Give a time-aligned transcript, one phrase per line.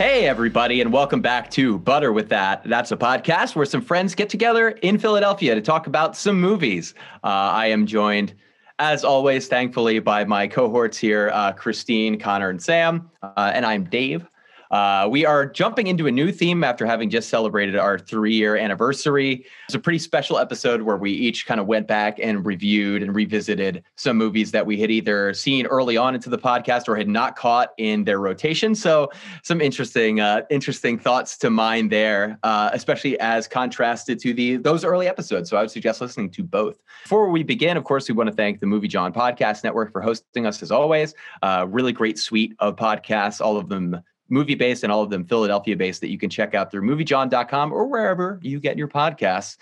[0.00, 2.64] Hey, everybody, and welcome back to Butter with That.
[2.64, 6.94] That's a podcast where some friends get together in Philadelphia to talk about some movies.
[7.22, 8.32] Uh, I am joined,
[8.78, 13.10] as always, thankfully, by my cohorts here uh, Christine, Connor, and Sam.
[13.22, 14.26] Uh, and I'm Dave.
[14.70, 18.56] Uh, we are jumping into a new theme after having just celebrated our three year
[18.56, 19.44] anniversary.
[19.66, 23.14] It's a pretty special episode where we each kind of went back and reviewed and
[23.14, 27.08] revisited some movies that we had either seen early on into the podcast or had
[27.08, 28.74] not caught in their rotation.
[28.74, 29.10] So,
[29.42, 34.84] some interesting, uh, interesting thoughts to mind there, uh, especially as contrasted to the those
[34.84, 35.50] early episodes.
[35.50, 36.80] So, I would suggest listening to both.
[37.02, 40.00] Before we begin, of course, we want to thank the Movie Jawn Podcast Network for
[40.00, 41.14] hosting us as always.
[41.42, 45.24] Uh, really great suite of podcasts, all of them movie based and all of them
[45.24, 49.56] Philadelphia based that you can check out through moviejawn.com or wherever you get your podcasts.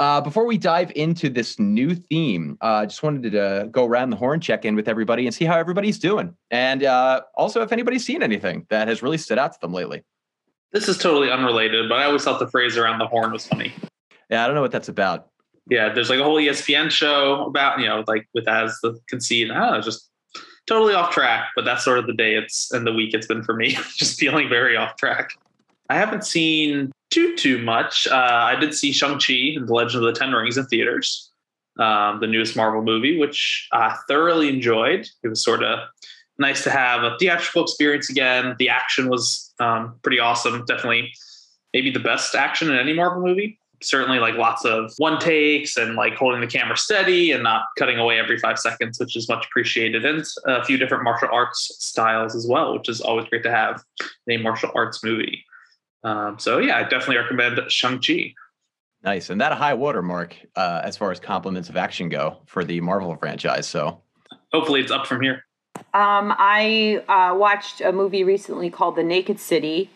[0.00, 4.10] Uh, before we dive into this new theme, I uh, just wanted to go around
[4.10, 6.34] the horn, check in with everybody and see how everybody's doing.
[6.50, 10.02] And uh, also if anybody's seen anything that has really stood out to them lately.
[10.72, 13.72] This is totally unrelated, but I always thought the phrase around the horn was funny.
[14.28, 15.28] Yeah, I don't know what that's about.
[15.70, 19.50] Yeah, there's like a whole ESPN show about, you know, like with as the conceit.
[19.50, 20.10] I don't know, just
[20.66, 23.42] totally off track, but that's sort of the day it's and the week it's been
[23.42, 23.76] for me.
[23.96, 25.30] just feeling very off track.
[25.90, 28.06] I haven't seen too too much.
[28.06, 31.30] Uh, I did see Shang Chi and the Legend of the Ten Rings in theaters,
[31.78, 35.06] um, the newest Marvel movie, which I thoroughly enjoyed.
[35.22, 35.80] It was sort of
[36.38, 38.56] nice to have a theatrical experience again.
[38.58, 40.64] The action was um, pretty awesome.
[40.64, 41.12] Definitely,
[41.72, 45.94] maybe the best action in any Marvel movie certainly like lots of one takes and
[45.94, 49.46] like holding the camera steady and not cutting away every five seconds, which is much
[49.46, 50.04] appreciated.
[50.04, 53.82] And a few different martial arts styles as well, which is always great to have
[54.26, 55.44] in a martial arts movie.
[56.02, 58.34] Um, so yeah, I definitely recommend Shang-Chi.
[59.02, 59.30] Nice.
[59.30, 62.80] And that a high watermark uh, as far as compliments of action go for the
[62.80, 63.68] Marvel franchise.
[63.68, 64.00] So
[64.52, 65.44] hopefully it's up from here.
[65.92, 69.90] Um, I uh, watched a movie recently called The Naked City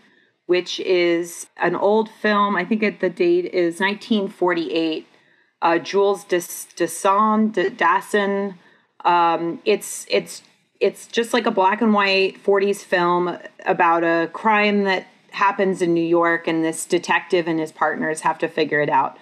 [0.49, 2.57] which is an old film.
[2.57, 5.07] I think the date is 1948.
[5.61, 8.55] Uh, Jules Dassin.
[9.05, 10.43] Um, it's it's
[10.81, 15.93] it's just like a black and white 40s film about a crime that happens in
[15.93, 19.19] New York, and this detective and his partners have to figure it out.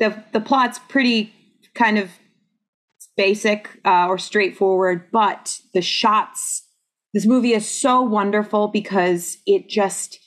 [0.00, 1.32] the The plot's pretty
[1.76, 2.10] kind of
[3.16, 6.62] basic uh, or straightforward, but the shots.
[7.12, 10.18] This movie is so wonderful because it just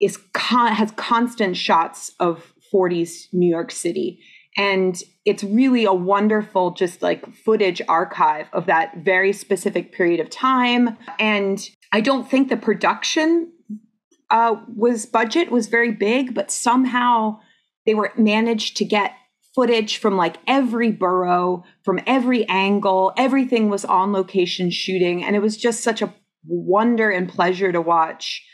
[0.00, 4.20] is con- has constant shots of 40s New York City.
[4.56, 10.30] And it's really a wonderful, just like footage archive of that very specific period of
[10.30, 10.96] time.
[11.18, 11.60] And
[11.92, 13.52] I don't think the production
[14.30, 17.40] uh, was budget was very big, but somehow
[17.86, 19.12] they were managed to get
[19.54, 23.12] footage from like every borough, from every angle.
[23.16, 25.24] Everything was on location shooting.
[25.24, 26.12] And it was just such a
[26.46, 28.44] wonder and pleasure to watch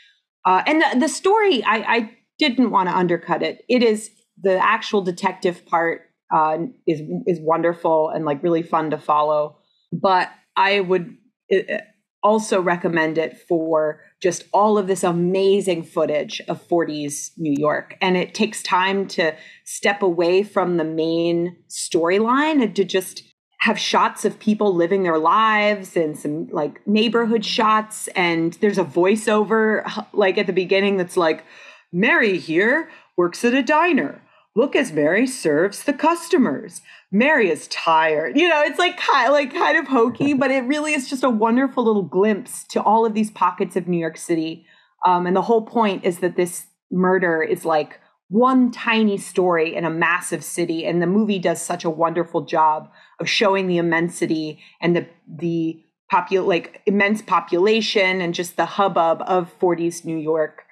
[0.45, 3.63] uh, and the, the story, I, I didn't want to undercut it.
[3.67, 4.11] It is
[4.41, 6.01] the actual detective part
[6.33, 6.57] uh,
[6.87, 9.57] is is wonderful and like really fun to follow.
[9.91, 11.15] But I would
[11.53, 11.77] uh,
[12.23, 17.95] also recommend it for just all of this amazing footage of 40s New York.
[18.01, 23.21] And it takes time to step away from the main storyline and to just
[23.65, 28.83] have shots of people living their lives and some like neighborhood shots and there's a
[28.83, 31.43] voiceover like at the beginning that's like
[31.91, 34.21] Mary here works at a diner.
[34.55, 36.83] Look as Mary serves the customers.
[37.11, 38.37] Mary is tired.
[38.37, 41.29] You know, it's like kind like kind of hokey, but it really is just a
[41.31, 44.67] wonderful little glimpse to all of these pockets of New York City.
[45.07, 47.99] Um, and the whole point is that this murder is like
[48.29, 52.91] one tiny story in a massive city, and the movie does such a wonderful job
[53.19, 55.81] of showing the immensity and the the
[56.11, 60.63] popu- like immense population and just the hubbub of 40s New York.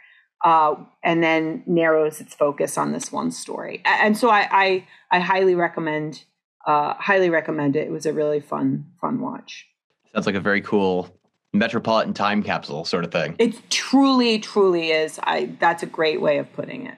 [0.46, 0.76] Uh,
[1.06, 3.82] and then narrows its focus on this one story.
[3.86, 6.26] And so I I, I highly recommend
[6.66, 7.88] uh, highly recommend it.
[7.88, 9.68] It was a really fun fun watch.
[10.14, 11.10] Sounds like a very cool
[11.54, 13.36] metropolitan time capsule sort of thing.
[13.40, 15.20] It truly truly is.
[15.24, 16.98] I that's a great way of putting it.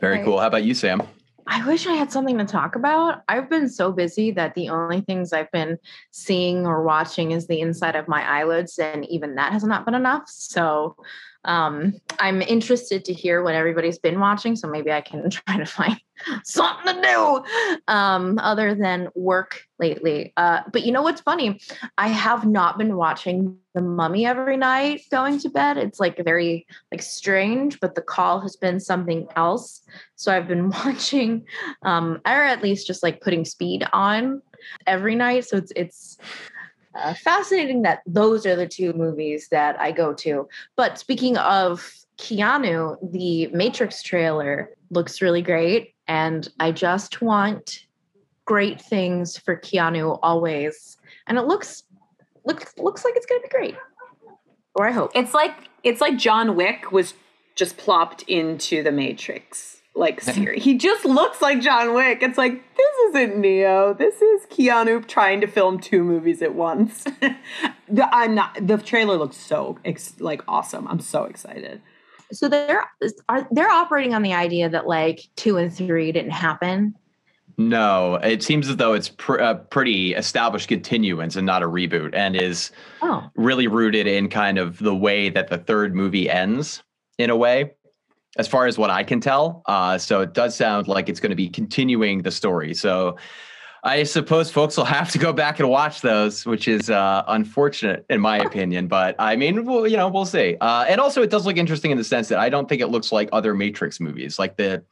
[0.00, 0.38] Very cool.
[0.38, 1.02] How about you, Sam?
[1.50, 3.22] I wish I had something to talk about.
[3.26, 5.78] I've been so busy that the only things I've been
[6.10, 9.94] seeing or watching is the inside of my eyelids, and even that has not been
[9.94, 10.28] enough.
[10.28, 10.94] So
[11.48, 15.64] um, I'm interested to hear what everybody's been watching, so maybe I can try to
[15.64, 15.98] find
[16.44, 20.34] something to do um, other than work lately.
[20.36, 21.58] Uh, but you know what's funny?
[21.96, 25.78] I have not been watching The Mummy every night going to bed.
[25.78, 29.80] It's like very like strange, but the call has been something else.
[30.16, 31.46] So I've been watching,
[31.82, 34.42] um, or at least just like putting speed on
[34.86, 35.46] every night.
[35.46, 36.18] So it's it's
[36.98, 40.48] uh, fascinating that those are the two movies that I go to.
[40.76, 45.94] But speaking of Keanu, the Matrix trailer looks really great.
[46.06, 47.86] And I just want
[48.44, 50.96] great things for Keanu always.
[51.26, 51.84] And it looks
[52.44, 53.76] looks looks like it's gonna be great.
[54.74, 55.12] Or I hope.
[55.14, 55.54] It's like
[55.84, 57.14] it's like John Wick was
[57.54, 60.62] just plopped into the Matrix like series.
[60.62, 62.22] he just looks like John Wick.
[62.22, 63.94] It's like this isn't Neo.
[63.94, 67.04] This is Keanu trying to film two movies at once.
[67.88, 68.58] the, I'm not.
[68.66, 70.86] The trailer looks so ex, like awesome.
[70.88, 71.82] I'm so excited.
[72.32, 72.84] So they're
[73.28, 76.94] are they're operating on the idea that like two and three didn't happen.
[77.60, 82.14] No, it seems as though it's pr- a pretty established continuance and not a reboot,
[82.14, 82.70] and is
[83.02, 83.28] oh.
[83.34, 86.84] really rooted in kind of the way that the third movie ends
[87.18, 87.72] in a way
[88.38, 89.62] as far as what I can tell.
[89.66, 92.72] Uh, so it does sound like it's going to be continuing the story.
[92.72, 93.16] So
[93.84, 98.06] I suppose folks will have to go back and watch those, which is uh, unfortunate
[98.08, 98.88] in my opinion.
[98.88, 100.56] But I mean, well, you know, we'll see.
[100.60, 102.88] Uh, and also, it does look interesting in the sense that I don't think it
[102.88, 104.84] looks like other Matrix movies, like the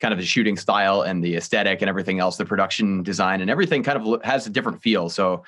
[0.00, 3.48] kind of the shooting style and the aesthetic and everything else, the production design and
[3.50, 5.08] everything kind of has a different feel.
[5.08, 5.44] So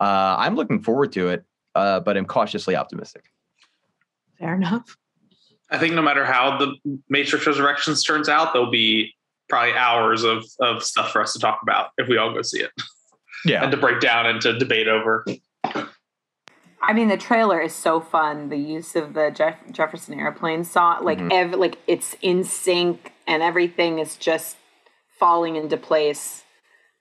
[0.00, 1.44] uh, I'm looking forward to it,
[1.74, 3.24] uh, but I'm cautiously optimistic.
[4.38, 4.96] Fair enough.
[5.70, 6.74] I think no matter how the
[7.08, 9.14] Matrix Resurrections turns out, there'll be
[9.48, 12.60] probably hours of of stuff for us to talk about if we all go see
[12.60, 12.70] it.
[13.44, 15.24] Yeah, and to break down and to debate over.
[16.82, 18.48] I mean, the trailer is so fun.
[18.48, 21.32] The use of the Jeff- Jefferson Airplane song, like mm-hmm.
[21.32, 24.56] ev- like it's in sync, and everything is just
[25.18, 26.44] falling into place.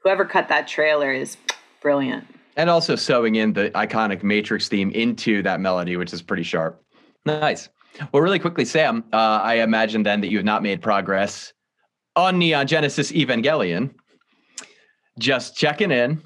[0.04, 1.38] Whoever cut that trailer is
[1.82, 2.26] brilliant.
[2.58, 6.82] And also sewing in the iconic Matrix theme into that melody, which is pretty sharp.
[7.26, 7.70] Nice.
[8.12, 11.54] Well, really quickly, Sam, uh, I imagine then that you have not made progress
[12.16, 13.94] on Neon Genesis Evangelion.
[15.20, 16.22] Just checking in.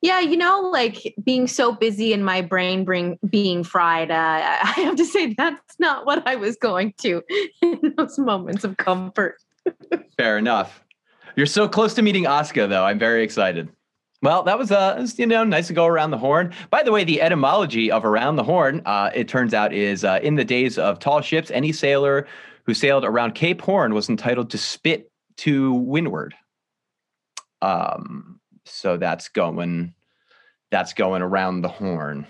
[0.00, 4.72] Yeah, you know, like being so busy and my brain bring, being fried, uh, I
[4.82, 7.22] have to say that's not what I was going to
[7.62, 9.36] in those moments of comfort.
[10.18, 10.84] Fair enough.
[11.36, 12.84] You're so close to meeting Asuka, though.
[12.84, 13.70] I'm very excited.
[14.24, 16.54] Well, that was uh, you know, nice to go around the horn.
[16.70, 20.18] By the way, the etymology of around the horn, uh, it turns out, is uh,
[20.22, 22.26] in the days of tall ships, any sailor
[22.64, 26.34] who sailed around Cape Horn was entitled to spit to windward.
[27.60, 29.92] Um, so that's going,
[30.70, 32.26] that's going around the horn.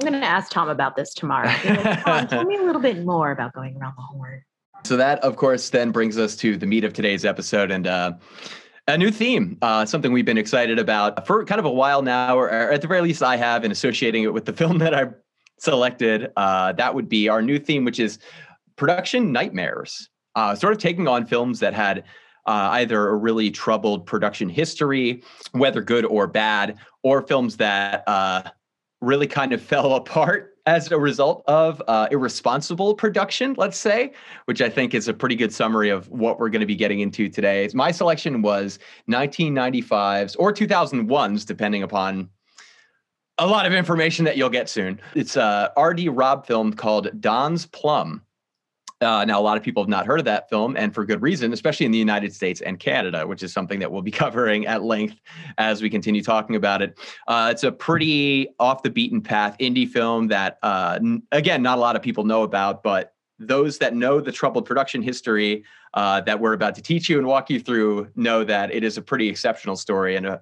[0.00, 1.46] I'm going to ask Tom about this tomorrow.
[1.64, 4.42] Like, Tom, tell me a little bit more about going around the horn.
[4.82, 7.86] So that, of course, then brings us to the meat of today's episode, and.
[7.86, 8.14] Uh,
[8.88, 12.38] a new theme, uh, something we've been excited about for kind of a while now,
[12.38, 15.08] or, at the very least, I have, in associating it with the film that I
[15.58, 16.30] selected.
[16.36, 18.18] Uh, that would be our new theme, which is
[18.76, 20.08] production nightmares.
[20.34, 22.04] Uh, sort of taking on films that had
[22.46, 25.22] uh, either a really troubled production history,
[25.52, 28.42] whether good or bad, or films that uh,
[29.00, 34.12] really kind of fell apart as a result of uh, irresponsible production, let's say,
[34.46, 37.00] which I think is a pretty good summary of what we're going to be getting
[37.00, 37.68] into today.
[37.72, 38.78] My selection was
[39.08, 42.28] 1995's or 2001's, depending upon
[43.38, 45.00] a lot of information that you'll get soon.
[45.14, 46.08] It's a R.D.
[46.08, 48.22] Robb film called Don's Plum.
[49.02, 51.20] Uh, now, a lot of people have not heard of that film, and for good
[51.20, 54.66] reason, especially in the United States and Canada, which is something that we'll be covering
[54.66, 55.20] at length
[55.58, 56.98] as we continue talking about it.
[57.28, 61.76] Uh, it's a pretty off the beaten path indie film that, uh, n- again, not
[61.76, 65.62] a lot of people know about, but those that know the troubled production history
[65.92, 68.96] uh, that we're about to teach you and walk you through know that it is
[68.96, 70.40] a pretty exceptional story and a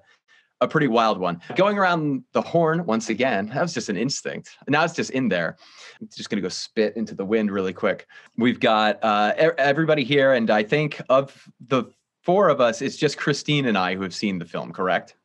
[0.61, 1.41] a pretty wild one.
[1.55, 4.57] Going around the horn once again, that was just an instinct.
[4.67, 5.57] Now it's just in there.
[5.99, 8.07] I'm just going to go spit into the wind really quick.
[8.37, 11.85] We've got uh, everybody here, and I think of the
[12.23, 15.15] four of us, it's just Christine and I who have seen the film, correct?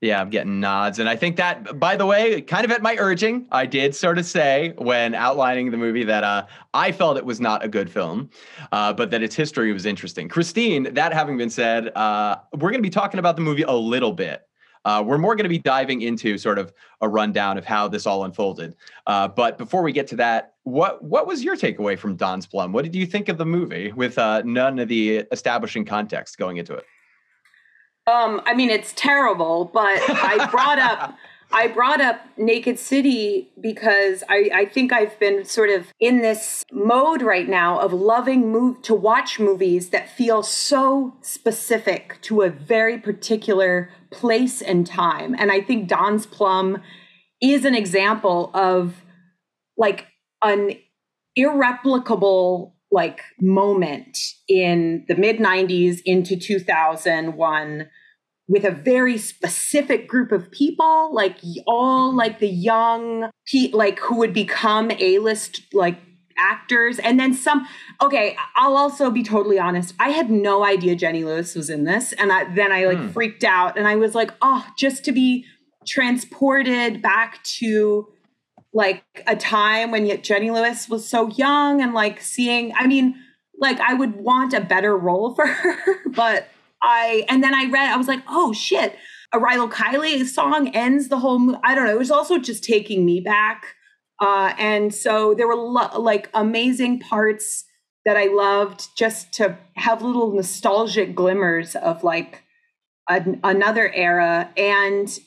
[0.00, 0.98] Yeah, I'm getting nods.
[0.98, 4.18] And I think that, by the way, kind of at my urging, I did sort
[4.18, 7.88] of say when outlining the movie that uh, I felt it was not a good
[7.88, 8.28] film,
[8.72, 10.28] uh, but that its history was interesting.
[10.28, 13.70] Christine, that having been said, uh, we're going to be talking about the movie a
[13.70, 14.42] little bit.
[14.84, 18.06] Uh, we're more going to be diving into sort of a rundown of how this
[18.06, 18.74] all unfolded.
[19.06, 22.72] Uh, but before we get to that, what what was your takeaway from Don's Plum?
[22.72, 26.56] What did you think of the movie with uh, none of the establishing context going
[26.56, 26.84] into it?
[28.06, 31.16] Um, I mean, it's terrible, but I brought up.
[31.54, 36.64] I brought up Naked City because I, I think I've been sort of in this
[36.72, 42.48] mode right now of loving move to watch movies that feel so specific to a
[42.48, 45.36] very particular place and time.
[45.38, 46.82] And I think Don's Plum
[47.42, 49.04] is an example of
[49.76, 50.06] like
[50.42, 50.72] an
[51.36, 54.18] irreplicable like moment
[54.48, 57.88] in the mid 90s into 2001
[58.52, 62.18] with a very specific group of people, like all Mm-hmm.
[62.18, 65.98] like the young, pe- like who would become A-list like
[66.38, 67.66] actors, and then some.
[68.00, 69.94] Okay, I'll also be totally honest.
[69.98, 73.08] I had no idea Jenny Lewis was in this, and I, then I like Hmm.
[73.08, 75.44] freaked out, and I was like, oh, just to be
[75.86, 78.08] transported back to
[78.74, 82.72] like a time when yet Jenny Lewis was so young and like seeing.
[82.76, 83.14] I mean,
[83.58, 85.76] like I would want a better role for her,
[86.10, 86.48] but
[86.82, 88.96] I and then I read, I was like, oh shit,
[89.32, 91.56] a Rilo Kiley song ends the whole.
[91.64, 91.92] I don't know.
[91.92, 93.74] It was also just taking me back,
[94.20, 97.64] uh, and so there were lo- like amazing parts
[98.04, 102.42] that I loved, just to have little nostalgic glimmers of like
[103.08, 105.18] an, another era, and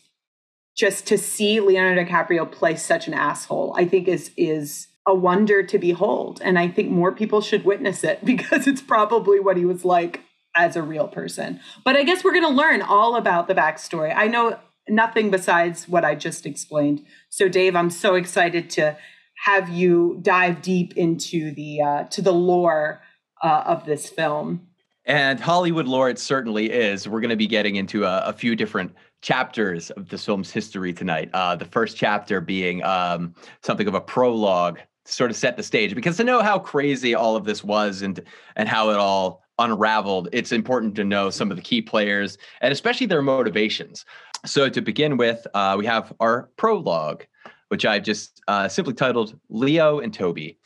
[0.78, 5.64] just to see Leonardo DiCaprio play such an asshole, I think is is a wonder
[5.64, 9.66] to behold, and I think more people should witness it because it's probably what he
[9.66, 10.22] was like
[10.56, 11.60] as a real person.
[11.84, 14.14] But I guess we're going to learn all about the backstory.
[14.16, 14.58] I know
[14.88, 17.06] nothing besides what I just explained.
[17.30, 18.98] So, Dave, I'm so excited to
[19.44, 23.02] have you dive deep into the uh, to the lore
[23.44, 24.68] uh, of this film.
[25.06, 27.08] And Hollywood lore, it certainly is.
[27.08, 30.94] We're going to be getting into a, a few different chapters of this film's history
[30.94, 31.30] tonight.
[31.34, 35.64] Uh, the first chapter being um, something of a prologue to sort of set the
[35.64, 38.22] stage, because to know how crazy all of this was and
[38.56, 42.72] and how it all unraveled, it's important to know some of the key players and
[42.72, 44.06] especially their motivations.
[44.46, 47.26] So to begin with, uh, we have our prologue,
[47.70, 50.58] which I've just uh, simply titled Leo and Toby.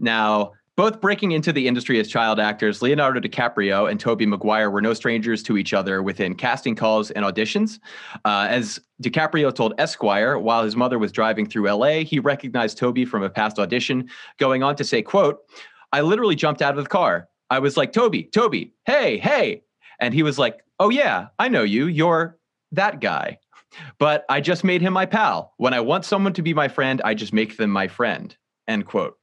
[0.00, 4.80] Now, both breaking into the industry as child actors, Leonardo DiCaprio and Tobey Maguire were
[4.80, 7.78] no strangers to each other within casting calls and auditions.
[8.24, 13.04] Uh, as DiCaprio told Esquire, while his mother was driving through LA, he recognized Toby
[13.04, 14.08] from a past audition,
[14.38, 15.40] going on to say, quote,
[15.92, 17.28] I literally jumped out of the car.
[17.52, 19.62] I was like, Tobey, Tobey, hey, hey.
[20.00, 21.86] And he was like, oh yeah, I know you.
[21.86, 22.38] You're
[22.72, 23.40] that guy.
[23.98, 25.52] But I just made him my pal.
[25.58, 28.34] When I want someone to be my friend, I just make them my friend.
[28.68, 29.18] End quote.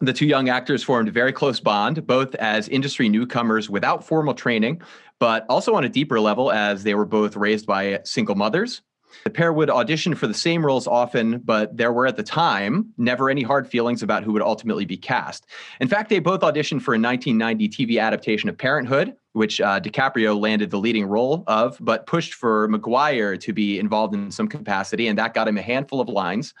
[0.00, 4.34] The two young actors formed a very close bond, both as industry newcomers without formal
[4.34, 4.82] training,
[5.20, 8.82] but also on a deeper level as they were both raised by single mothers.
[9.22, 12.92] The pair would audition for the same roles often, but there were at the time
[12.98, 15.46] never any hard feelings about who would ultimately be cast.
[15.80, 20.38] In fact, they both auditioned for a 1990 TV adaptation of Parenthood, which uh, DiCaprio
[20.38, 25.08] landed the leading role of, but pushed for Maguire to be involved in some capacity,
[25.08, 26.54] and that got him a handful of lines.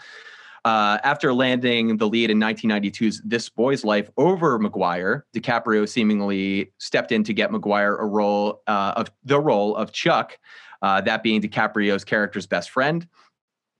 [0.64, 7.12] Uh, after landing the lead in 1992's This Boy's Life over Maguire, DiCaprio seemingly stepped
[7.12, 10.38] in to get Maguire a role uh, of the role of Chuck,
[10.82, 13.06] uh, that being DiCaprio's character's best friend.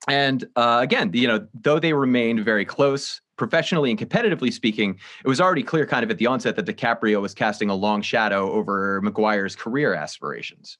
[0.08, 5.28] And uh, again, you know, though they remained very close, professionally and competitively speaking, it
[5.28, 8.50] was already clear kind of at the onset that DiCaprio was casting a long shadow
[8.52, 10.78] over Maguire's career aspirations.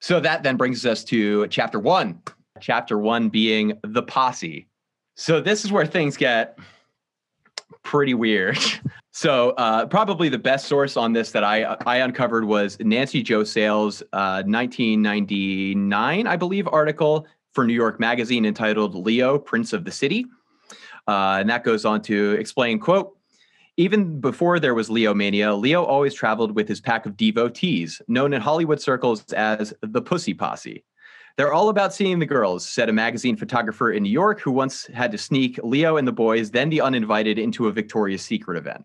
[0.00, 2.20] So that then brings us to chapter one.
[2.60, 4.68] Chapter one being the posse.
[5.16, 6.58] So this is where things get
[7.82, 8.58] pretty weird.
[9.14, 13.44] So uh, probably the best source on this that I I uncovered was Nancy Jo
[13.44, 19.90] Sales' uh, 1999, I believe, article for New York Magazine entitled "Leo, Prince of the
[19.90, 20.24] City,"
[21.06, 23.16] uh, and that goes on to explain, "quote."
[23.78, 28.34] Even before there was Leo mania, Leo always traveled with his pack of devotees, known
[28.34, 30.84] in Hollywood circles as the Pussy Posse.
[31.38, 34.86] They're all about seeing the girls, said a magazine photographer in New York who once
[34.88, 38.84] had to sneak Leo and the boys, then the uninvited, into a Victoria's Secret event.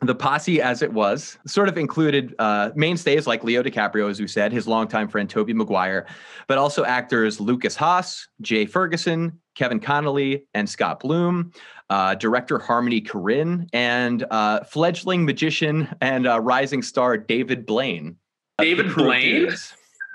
[0.00, 4.28] The posse, as it was, sort of included uh, mainstays like Leo DiCaprio, as we
[4.28, 6.06] said, his longtime friend Tobey Maguire,
[6.46, 11.52] but also actors Lukas Haas, Jay Ferguson, Kevin Connolly, and Scott Bloom,
[11.90, 18.16] uh, director Harmony Korine, and uh, fledgling magician and uh, rising star David Blaine.
[18.58, 19.50] David The crew of Blaine?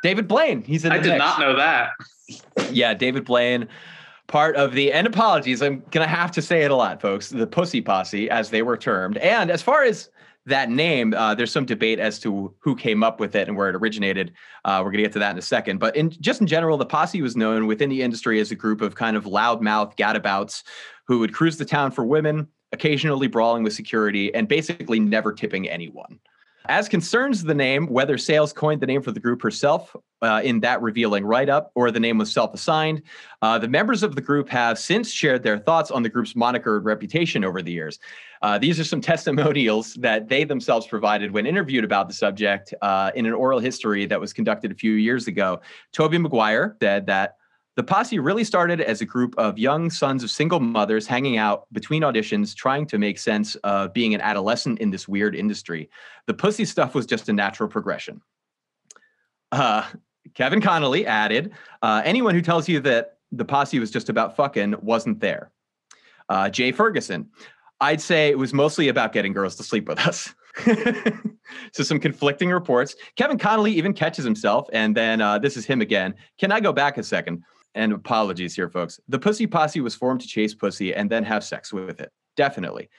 [0.02, 0.62] David Blaine.
[0.64, 1.20] He's in the I did mix.
[1.20, 1.92] not know that.
[2.72, 3.68] Yeah, David Blaine,
[4.28, 7.30] part of the, and apologies, I'm going to have to say it a lot, folks,
[7.30, 9.18] the Pussy Posse, as they were termed.
[9.18, 10.10] And as far as
[10.46, 13.70] that name, uh, there's some debate as to who came up with it and where
[13.70, 14.34] it originated.
[14.66, 15.80] Uh, we're going to get to that in a second.
[15.80, 18.82] But in just in general, the posse was known within the industry as a group
[18.82, 20.64] of kind of loudmouth gadabouts
[21.08, 25.70] who would cruise the town for women, occasionally brawling with security, and basically never tipping
[25.70, 26.20] anyone.
[26.70, 30.62] As concerns the name, whether Sales coined the name for the group herself uh, in
[30.62, 33.02] that revealing write up or the name was self assigned,
[33.42, 36.78] uh, the members of the group have since shared their thoughts on the group's moniker
[36.78, 38.00] and reputation over the years.
[38.42, 43.12] Uh, these are some testimonials that they themselves provided when interviewed about the subject uh,
[43.14, 45.60] in an oral history that was conducted a few years ago.
[45.92, 47.36] Tobey Maguire said that
[47.76, 51.66] the posse really started as a group of young sons of single mothers hanging out
[51.74, 55.90] between auditions, trying to make sense of being an adolescent in this weird industry.
[56.28, 58.22] The pussy stuff was just a natural progression.
[59.52, 59.86] Uh,
[60.36, 61.52] Kevin Connolly added,
[61.82, 65.52] uh, anyone who tells you that the posse was just about fucking wasn't there.
[66.30, 67.30] Uh, Jay Ferguson,
[67.82, 70.34] I'd say it was mostly about getting girls to sleep with us.
[71.74, 72.96] so some conflicting reports.
[73.16, 76.14] Kevin Connolly even catches himself, and then uh, this is him again.
[76.38, 77.44] Can I go back a second?
[77.76, 79.00] And apologies here, folks.
[79.08, 82.12] The pussy posse was formed to chase pussy and then have sex with it.
[82.36, 82.90] Definitely.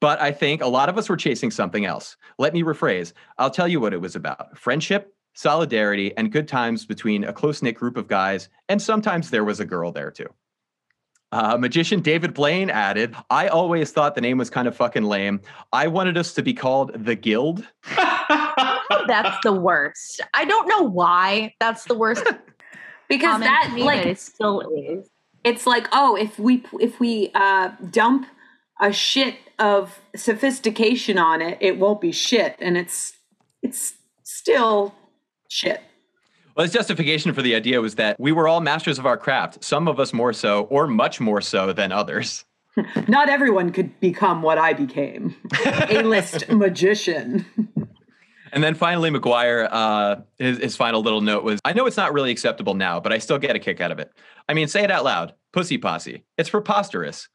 [0.00, 2.16] But I think a lot of us were chasing something else.
[2.38, 3.12] Let me rephrase.
[3.38, 7.62] I'll tell you what it was about friendship, solidarity, and good times between a close
[7.62, 8.48] knit group of guys.
[8.68, 10.28] And sometimes there was a girl there too.
[11.32, 15.40] Uh, magician David Blaine added, I always thought the name was kind of fucking lame.
[15.72, 17.64] I wanted us to be called the Guild.
[19.06, 20.20] That's the worst.
[20.34, 22.24] I don't know why that's the worst.
[23.10, 25.10] because comment that to me, like but it still is.
[25.44, 28.26] it's like oh if we if we uh dump
[28.80, 33.12] a shit of sophistication on it it won't be shit and it's
[33.62, 34.94] it's still
[35.48, 35.82] shit
[36.56, 39.62] Well, his justification for the idea was that we were all masters of our craft,
[39.62, 42.44] some of us more so, or much more so than others.
[43.08, 45.34] not everyone could become what i became
[45.90, 47.44] a list magician
[48.52, 52.12] And then finally, Maguire, uh, his, his final little note was I know it's not
[52.12, 54.12] really acceptable now, but I still get a kick out of it.
[54.48, 56.24] I mean, say it out loud Pussy Posse.
[56.36, 57.28] It's preposterous.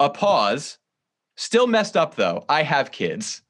[0.00, 0.78] A pause.
[1.36, 2.44] Still messed up, though.
[2.48, 3.42] I have kids.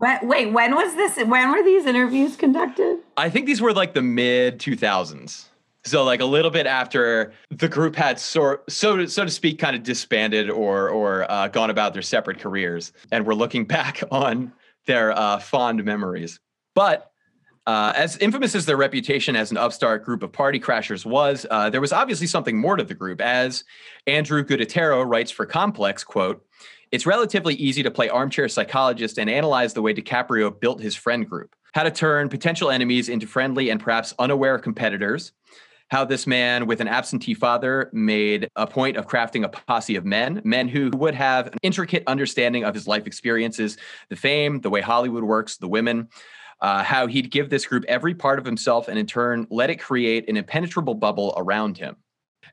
[0.00, 3.92] wait, wait when was this when were these interviews conducted I think these were like
[3.92, 5.50] the mid 2000s.
[5.84, 9.58] So like a little bit after the group had sort so to, so to speak
[9.58, 14.02] kind of disbanded or or uh, gone about their separate careers, and we're looking back
[14.10, 14.52] on
[14.86, 16.40] their uh, fond memories.
[16.74, 17.10] But
[17.66, 21.70] uh, as infamous as their reputation as an upstart group of party crashers was, uh,
[21.70, 23.20] there was obviously something more to the group.
[23.20, 23.64] As
[24.06, 26.44] Andrew Gudetero writes for Complex, quote,
[26.90, 31.28] it's relatively easy to play armchair psychologist and analyze the way DiCaprio built his friend
[31.28, 35.32] group, how to turn potential enemies into friendly and perhaps unaware competitors,
[35.90, 40.04] how this man with an absentee father made a point of crafting a posse of
[40.04, 43.76] men, men who would have an intricate understanding of his life experiences,
[44.08, 46.08] the fame, the way Hollywood works, the women,
[46.60, 49.76] uh, how he'd give this group every part of himself and in turn let it
[49.76, 51.96] create an impenetrable bubble around him.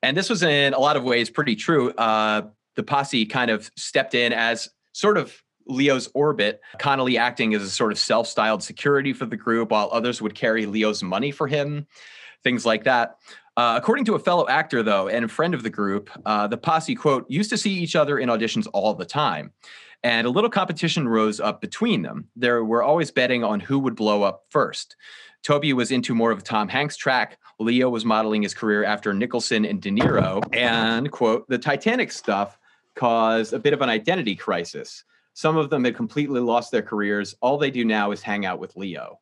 [0.02, 1.92] And this was in a lot of ways pretty true.
[1.92, 2.44] Uh,
[2.76, 7.70] the posse kind of stepped in as sort of Leo's orbit, Connolly acting as a
[7.70, 11.48] sort of self styled security for the group, while others would carry Leo's money for
[11.48, 11.88] him,
[12.48, 13.18] things like that.
[13.58, 16.58] Uh, according to a fellow actor, though, and a friend of the group, uh, the
[16.58, 19.52] posse, quote, used to see each other in auditions all the time.
[20.04, 22.30] And a little competition rose up between them.
[22.38, 24.96] There were always betting on who would blow up first.
[25.44, 27.38] Tobey was into more of Tom Hanks track.
[27.60, 30.42] Leo was modeling his career after Nicholson and De Niro.
[30.54, 32.58] And, quote, the Titanic stuff
[32.96, 35.04] caused a bit of an identity crisis.
[35.34, 37.36] Some of them had completely lost their careers.
[37.42, 39.20] All they do now is hang out with Leo.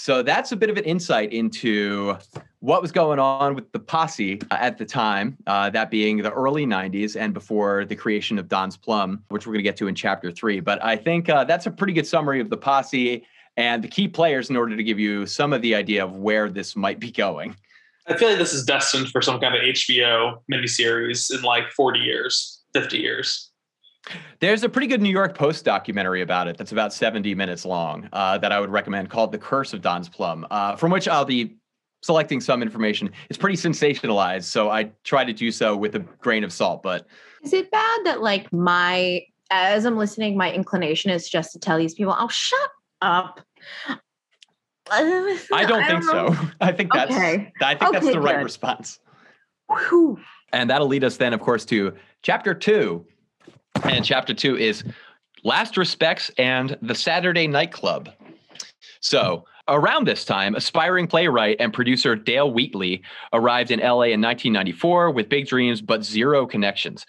[0.00, 2.16] So that's a bit of an insight into
[2.60, 6.32] what was going on with the posse uh, at the time, uh, that being the
[6.32, 9.88] early 90s and before the creation of Don's Plum, which we're going to get to
[9.88, 10.58] in chapter three.
[10.58, 13.26] But I think uh, that's a pretty good summary of the posse
[13.58, 16.48] and the key players in order to give you some of the idea of where
[16.48, 17.54] this might be going.
[18.06, 22.00] I feel like this is destined for some kind of HBO miniseries in like 40
[22.00, 23.49] years, 50 years.
[24.40, 28.08] There's a pretty good New York Post documentary about it that's about 70 minutes long
[28.12, 31.24] uh, that I would recommend called The Curse of Don's Plum, uh, from which I'll
[31.26, 31.56] be
[32.02, 33.10] selecting some information.
[33.28, 36.82] It's pretty sensationalized, so I try to do so with a grain of salt.
[36.82, 37.06] But
[37.42, 41.76] Is it bad that like my as I'm listening, my inclination is just to tell
[41.76, 42.70] these people, "Oh, shut
[43.02, 43.40] up."
[44.92, 45.02] I
[45.66, 46.32] don't think know.
[46.34, 46.48] so.
[46.60, 47.52] I think that's Okay.
[47.60, 48.44] I think that's Okay, the right good.
[48.44, 48.98] response.
[49.68, 50.18] Whew.
[50.52, 53.04] And that'll lead us then, of course, to chapter two.
[53.84, 54.84] And chapter two is
[55.44, 58.10] Last Respects and the Saturday Nightclub.
[59.00, 65.10] So, around this time, aspiring playwright and producer Dale Wheatley arrived in LA in 1994
[65.10, 67.06] with big dreams but zero connections.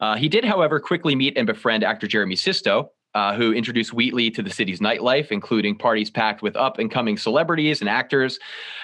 [0.00, 4.30] Uh, he did, however, quickly meet and befriend actor Jeremy Sisto, uh, who introduced Wheatley
[4.32, 8.38] to the city's nightlife, including parties packed with up and coming celebrities and actors.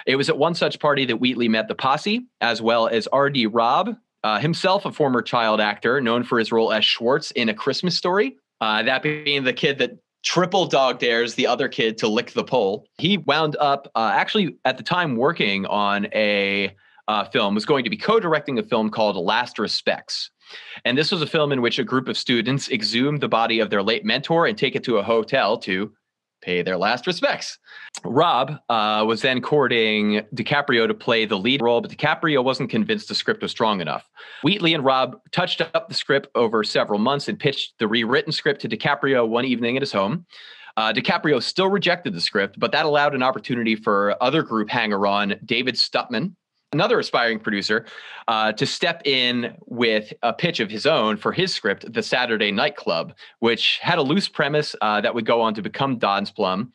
[0.06, 3.46] It was at one such party that Wheatley met the posse, as well as R.D.
[3.46, 7.54] Robb, uh, himself a former child actor known for his role as Schwartz in A
[7.54, 12.08] Christmas Story, uh, that being the kid that triple dog dares the other kid to
[12.08, 12.86] lick the pole.
[12.96, 16.74] He wound up uh, actually at the time working on a
[17.06, 20.30] uh, film, was going to be co directing a film called Last Respects.
[20.86, 23.68] And this was a film in which a group of students exhumed the body of
[23.68, 25.92] their late mentor and take it to a hotel to
[26.44, 27.58] pay their last respects.
[28.04, 33.08] Robb uh, was then courting DiCaprio to play the lead role, but DiCaprio wasn't convinced
[33.08, 34.08] the script was strong enough.
[34.42, 38.60] Wheatley and Robb touched up the script over several months and pitched the rewritten script
[38.60, 40.26] to DiCaprio one evening at his home.
[40.76, 45.06] Uh, DiCaprio still rejected the script, but that allowed an opportunity for other group hanger
[45.06, 46.34] on, David Stutman,
[46.74, 47.86] another aspiring producer,
[48.28, 52.50] uh, to step in with a pitch of his own for his script, The Saturday
[52.50, 56.30] Night Club, which had a loose premise uh, that would go on to become Don's
[56.30, 56.72] Plum.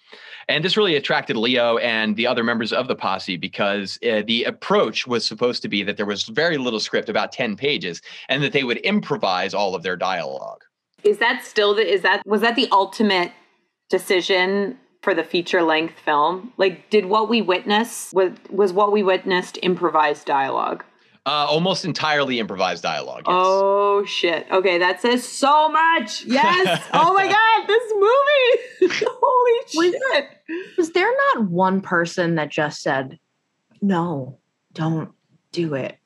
[0.48, 4.46] And this really attracted Leo and the other members of the posse because uh, the
[4.46, 8.42] approach was supposed to be that there was very little script, about 10 pages, and
[8.42, 10.64] that they would improvise all of their dialogue.
[11.04, 13.32] Is that still the, is that, was that the ultimate
[13.90, 16.54] decision for the feature length film?
[16.58, 20.84] Like, did what we witness was was what we witnessed improvised dialogue?
[21.26, 23.24] Uh, almost entirely improvised dialogue.
[23.28, 23.36] Yes.
[23.38, 24.48] Oh shit!
[24.52, 26.26] Okay, that says so much.
[26.26, 26.84] Yes.
[26.94, 27.94] oh my god, this
[28.90, 29.06] movie!
[29.22, 30.30] Holy shit!
[30.78, 33.20] Was there not one person that just said,
[33.82, 34.40] "No,
[34.74, 35.12] don't
[35.52, 35.98] do it"?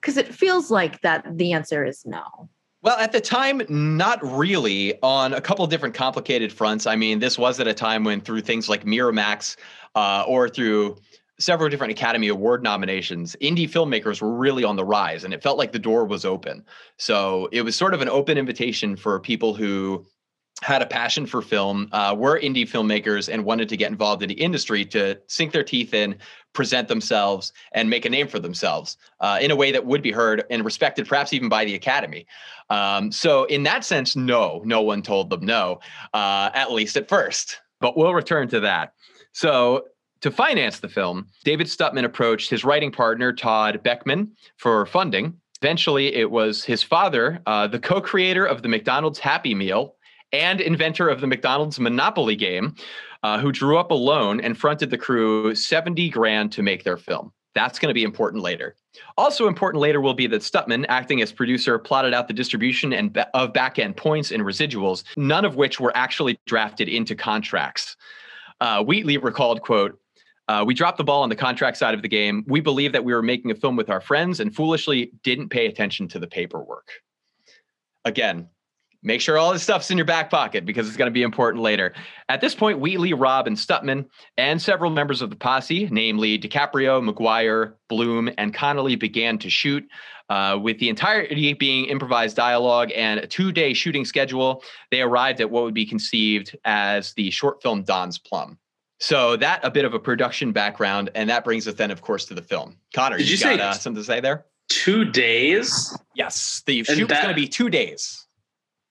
[0.00, 2.48] Because it feels like that the answer is no.
[2.88, 6.86] Well, at the time, not really on a couple of different complicated fronts.
[6.86, 9.56] I mean, this was at a time when through things like Miramax
[9.94, 10.96] uh, or through
[11.38, 15.58] several different Academy Award nominations, indie filmmakers were really on the rise and it felt
[15.58, 16.64] like the door was open.
[16.96, 20.06] So it was sort of an open invitation for people who
[20.62, 24.28] had a passion for film, uh, were indie filmmakers, and wanted to get involved in
[24.28, 26.16] the industry to sink their teeth in,
[26.52, 30.10] present themselves, and make a name for themselves uh, in a way that would be
[30.10, 32.26] heard and respected, perhaps even by the Academy.
[32.70, 35.80] Um, so, in that sense, no, no one told them no,
[36.12, 37.60] uh, at least at first.
[37.80, 38.94] But we'll return to that.
[39.32, 39.84] So,
[40.22, 45.34] to finance the film, David Stutman approached his writing partner, Todd Beckman, for funding.
[45.62, 49.96] Eventually, it was his father, uh, the co creator of the McDonald's Happy Meal,
[50.32, 52.74] and inventor of the McDonald's Monopoly game,
[53.22, 56.96] uh, who drew up a loan and fronted the crew 70 grand to make their
[56.96, 57.32] film.
[57.54, 58.76] That's going to be important later.
[59.16, 63.12] Also important later will be that Stutman, acting as producer, plotted out the distribution and
[63.12, 67.96] ba- of back-end points and residuals, none of which were actually drafted into contracts.
[68.60, 69.98] Uh, Wheatley recalled, quote,
[70.48, 72.44] uh, we dropped the ball on the contract side of the game.
[72.46, 75.66] We believed that we were making a film with our friends and foolishly didn't pay
[75.66, 76.88] attention to the paperwork.
[78.04, 78.48] Again,
[79.02, 81.62] make sure all this stuff's in your back pocket because it's going to be important
[81.62, 81.94] later.
[82.28, 84.06] At this point, Wheatley, Robb, and Stutman,
[84.36, 89.86] and several members of the posse, namely DiCaprio, Maguire, Bloom, and Connolly, began to shoot.
[90.30, 95.40] Uh, with the entirety being improvised dialogue and a two day shooting schedule, they arrived
[95.40, 98.58] at what would be conceived as the short film Don's Plum.
[99.00, 102.26] So that a bit of a production background, and that brings us then, of course,
[102.26, 102.76] to the film.
[102.94, 104.44] Connor, Did you, you got say- uh, something to say there?
[104.68, 105.96] Two days.
[106.14, 108.26] Yes, the shoot was going to be two days.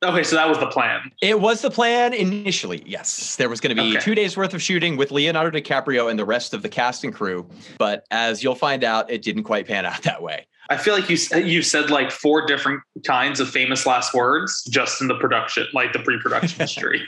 [0.04, 1.12] Okay, so that was the plan.
[1.22, 2.84] It was the plan initially.
[2.86, 4.00] Yes, there was going to be Okay.
[4.00, 7.14] two days worth of shooting with Leonardo DiCaprio and the rest of the cast and
[7.14, 7.50] crew.
[7.80, 10.46] But as you'll find out, it didn't quite pan out that way.
[10.70, 15.02] I feel like you you said like four different kinds of famous last words just
[15.02, 17.02] in the production, like the pre-production history.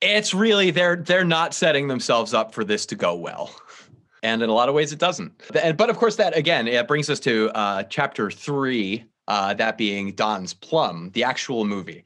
[0.00, 3.54] It's really they're they're not setting themselves up for this to go well.
[4.24, 5.32] And in a lot of ways, it doesn't.
[5.60, 9.78] And, but of course, that again, it brings us to uh, chapter three, uh, that
[9.78, 12.04] being Don's Plum, the actual movie.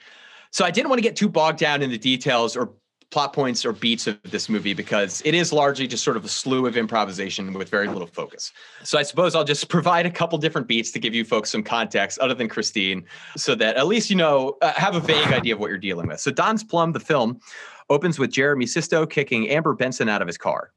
[0.50, 2.72] So I didn't want to get too bogged down in the details or
[3.10, 6.28] plot points or beats of this movie because it is largely just sort of a
[6.28, 8.52] slew of improvisation with very little focus.
[8.82, 11.62] So I suppose I'll just provide a couple different beats to give you folks some
[11.62, 13.04] context other than Christine
[13.36, 16.08] so that at least you know, uh, have a vague idea of what you're dealing
[16.08, 16.20] with.
[16.20, 17.40] So Don's Plum, the film,
[17.88, 20.72] opens with Jeremy Sisto kicking Amber Benson out of his car.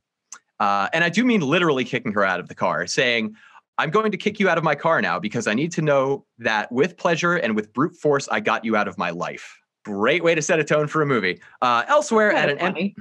[0.60, 3.36] Uh, and I do mean literally kicking her out of the car, saying,
[3.80, 6.26] I'm going to kick you out of my car now because I need to know
[6.38, 9.58] that with pleasure and with brute force, I got you out of my life.
[9.86, 11.40] Great way to set a tone for a movie.
[11.62, 12.94] Uh, elsewhere at an em-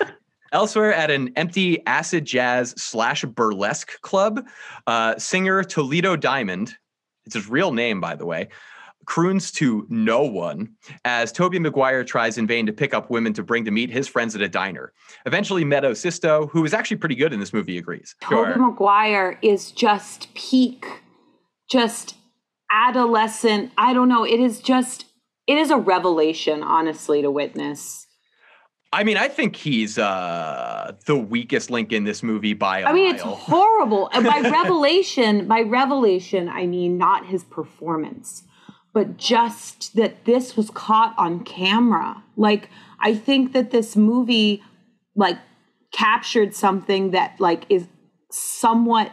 [0.52, 4.44] Elsewhere at an empty acid jazz slash burlesque club,
[4.88, 6.74] uh, singer Toledo Diamond,
[7.26, 8.48] it's his real name, by the way,
[9.06, 13.42] croons to no one as Tobey Maguire tries in vain to pick up women to
[13.42, 14.92] bring to meet his friends at a diner.
[15.26, 18.14] Eventually, Meadow Sisto, who is actually pretty good in this movie, agrees.
[18.20, 20.86] Tobey Maguire is just peak,
[21.70, 22.16] just
[22.70, 23.72] adolescent.
[23.78, 24.24] I don't know.
[24.24, 25.06] It is just,
[25.46, 28.04] it is a revelation, honestly, to witness.
[28.94, 32.92] I mean, I think he's uh, the weakest link in this movie by a I
[32.92, 34.08] mean, it's horrible.
[34.12, 38.44] By revelation, by revelation, I mean not his performance,
[38.94, 42.22] but just that this was caught on camera.
[42.36, 44.62] Like, I think that this movie,
[45.16, 45.38] like,
[45.92, 47.86] captured something that, like, is
[48.30, 49.12] somewhat.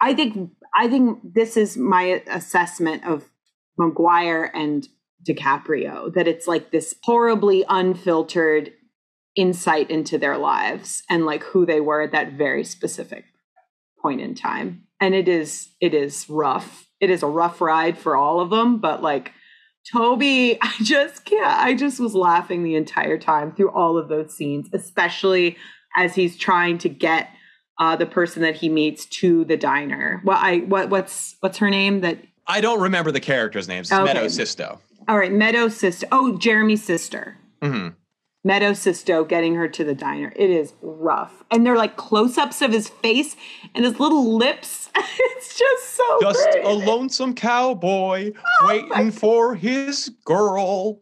[0.00, 0.50] I think.
[0.76, 3.24] I think this is my assessment of
[3.78, 4.86] Maguire and
[5.26, 6.12] DiCaprio.
[6.12, 8.72] That it's like this horribly unfiltered
[9.34, 13.24] insight into their lives and like who they were at that very specific
[14.02, 18.16] point in time and it is it is rough it is a rough ride for
[18.16, 19.32] all of them but like
[19.90, 21.46] Tobey, I just can't.
[21.46, 25.56] I just was laughing the entire time through all of those scenes, especially
[25.96, 27.30] as he's trying to get
[27.78, 30.20] uh, the person that he meets to the diner.
[30.24, 32.02] What I what what's what's her name?
[32.02, 33.90] That I don't remember the characters' names.
[33.90, 34.04] It's Okay.
[34.12, 34.78] Meadow Sisto.
[35.08, 36.06] all right, Meadow Sisto.
[36.12, 37.38] Oh, Jeremy's sister.
[37.62, 37.88] hmm
[38.48, 40.32] Meadow Sisto getting her to the diner.
[40.34, 41.44] It is rough.
[41.50, 43.36] And they're like close ups of his face
[43.74, 44.88] and his little lips.
[44.96, 46.64] it's just so Just great.
[46.64, 48.32] a lonesome cowboy
[48.62, 50.98] Oh waiting for his girl.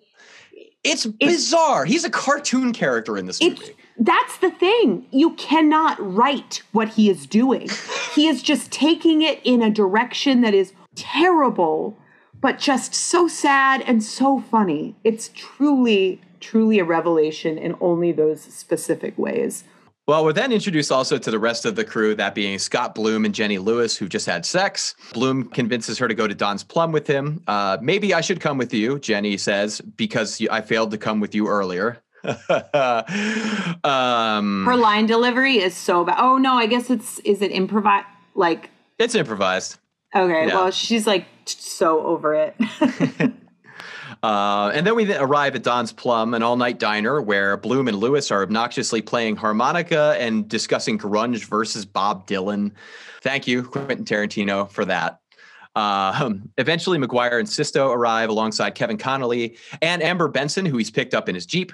[0.83, 1.85] It's bizarre.
[1.85, 3.77] He's a cartoon character in this movie.
[3.97, 5.07] that's the thing.
[5.13, 7.69] You cannot write what he is doing.
[8.17, 11.97] he is just taking it in a direction that is terrible,
[12.41, 14.97] but just so sad and so funny.
[15.05, 19.65] It's truly, truly a revelation in only those specific ways.
[20.07, 23.25] Well, we're then introduced also to the rest of the crew, that being Scott Bloom
[23.25, 24.95] and Jenny Lewis, who just had sex.
[25.13, 27.43] Bloom convinces her to go to Don's Plum with him.
[27.49, 31.35] Uh, maybe I should come with you, Jenny says, because I failed to come with
[31.35, 31.99] you earlier.
[33.85, 36.17] um, Her line delivery is so bad.
[36.19, 39.79] Oh no, I guess it's is it improv like it's improvised.
[40.15, 40.55] okay, Yeah.
[40.55, 42.57] well she's like so over it.
[44.27, 47.97] Uh, and then we arrive at Don's Plum, an all night diner where Bloom and
[47.97, 52.73] Lewis are obnoxiously playing harmonica and discussing grunge versus Bob Dylan.
[53.23, 55.21] Thank you, Quentin Tarantino, for that.
[55.77, 61.15] Um, eventually, Maguire and Sisto arrive alongside Kevin Connolly and Amber Benson, who he's picked
[61.15, 61.71] up in his Jeep.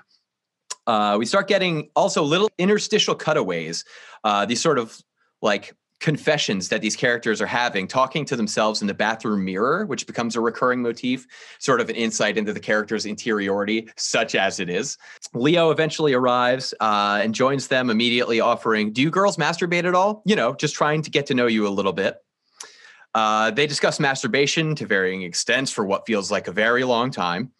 [0.86, 3.82] Uh, we start getting also little interstitial cutaways,
[4.24, 5.00] uh, these sort of
[5.40, 10.06] like confessions that these characters are having, talking to themselves in the bathroom mirror, which
[10.06, 11.26] becomes a recurring motif,
[11.58, 14.98] sort of an insight into the character's interiority, such as it is.
[15.32, 20.22] Leo eventually arrives uh, and joins them immediately, offering, Do you girls masturbate at all?
[20.26, 22.16] You know, just trying to get to know you a little bit.
[23.14, 27.52] Uh, they discuss masturbation to varying extents for what feels like a very long time.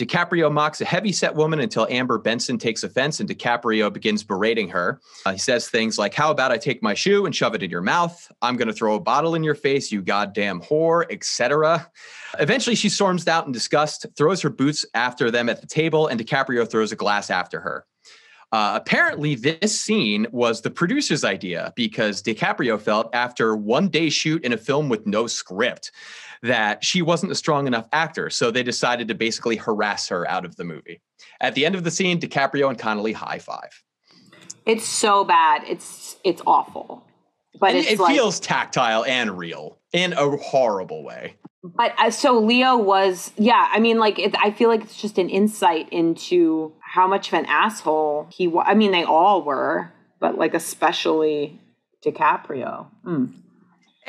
[0.00, 4.98] DiCaprio mocks a heavy-set woman until Amber Benson takes offense and DiCaprio begins berating her.
[5.26, 7.70] Uh, he says things like, "How about I take my shoe and shove it in
[7.70, 8.32] your mouth?
[8.40, 11.90] I'm going to throw a bottle in your face, you goddamn whore," etc.
[12.38, 16.18] Eventually, she storms out in disgust, throws her boots after them at the table, and
[16.18, 17.84] DiCaprio throws a glass after her.
[18.52, 24.42] Uh, apparently, this scene was the producer's idea because DiCaprio felt after one day shoot
[24.44, 25.92] in a film with no script
[26.42, 28.30] that she wasn't a strong enough actor.
[28.30, 31.00] So they decided to basically harass her out of the movie.
[31.40, 33.82] At the end of the scene, DiCaprio and Connolly high five.
[34.66, 35.62] it's so bad.
[35.66, 37.04] It's it's awful.
[37.58, 41.34] But it's it like feels tactile and real in a horrible way.
[41.62, 43.68] But uh, so Leo was, yeah.
[43.70, 47.34] I mean, like, it, I feel like it's just an insight into how much of
[47.34, 48.64] an asshole he was.
[48.66, 51.60] I mean, they all were, but like especially
[52.02, 52.86] DiCaprio.
[53.04, 53.34] Mm.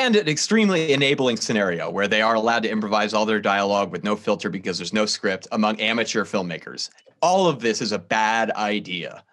[0.01, 4.03] And an extremely enabling scenario where they are allowed to improvise all their dialogue with
[4.03, 6.89] no filter because there's no script among amateur filmmakers.
[7.21, 9.23] All of this is a bad idea.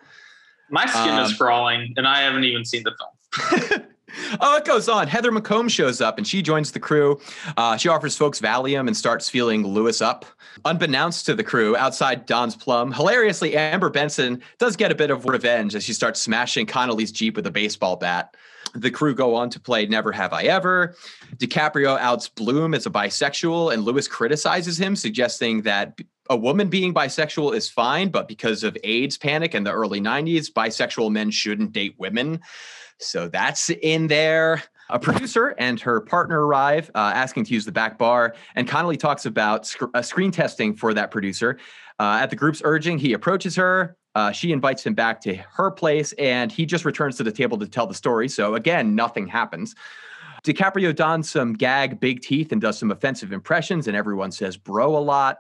[0.69, 3.83] My skin Um, is crawling, and I haven't even seen the film.
[4.41, 5.09] oh, it goes on.
[5.09, 7.21] Heather McComb shows up and she joins the crew.
[7.57, 10.25] Uh, she offers folks Valium and starts feeling Lewis up.
[10.65, 15.25] Unbeknownst to the crew, outside Don's Plum, hilariously, Amber Benson does get a bit of
[15.27, 18.35] revenge as she starts smashing Connolly's Jeep with a baseball bat.
[18.75, 20.95] The crew go on to play Never Have I Ever.
[21.37, 25.99] DiCaprio outs Bloom as a bisexual, and Lewis criticizes him, suggesting that
[26.31, 30.53] a woman being bisexual is fine, but because of AIDS panic in the early 90s,
[30.53, 32.41] bisexual men shouldn't date women.
[32.99, 34.63] So that's in there.
[34.91, 38.97] A producer and her partner arrive, uh, asking to use the back bar, and Connolly
[38.97, 41.59] talks about sc- uh, screen testing for that producer.
[41.99, 43.97] Uh, at the group's urging, he approaches her.
[44.15, 47.59] Uh, she invites him back to her place, and he just returns to the table
[47.59, 48.29] to tell the story.
[48.29, 49.75] So again, nothing happens.
[50.45, 54.97] DiCaprio dons some gag big teeth and does some offensive impressions, and everyone says bro
[54.97, 55.39] a lot.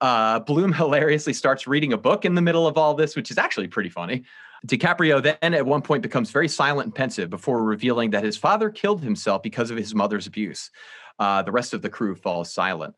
[0.00, 3.38] Uh, Bloom hilariously starts reading a book in the middle of all this, which is
[3.38, 4.24] actually pretty funny.
[4.66, 8.70] DiCaprio then at one point becomes very silent and pensive before revealing that his father
[8.70, 10.70] killed himself because of his mother's abuse.
[11.18, 12.94] Uh, the rest of the crew falls silent.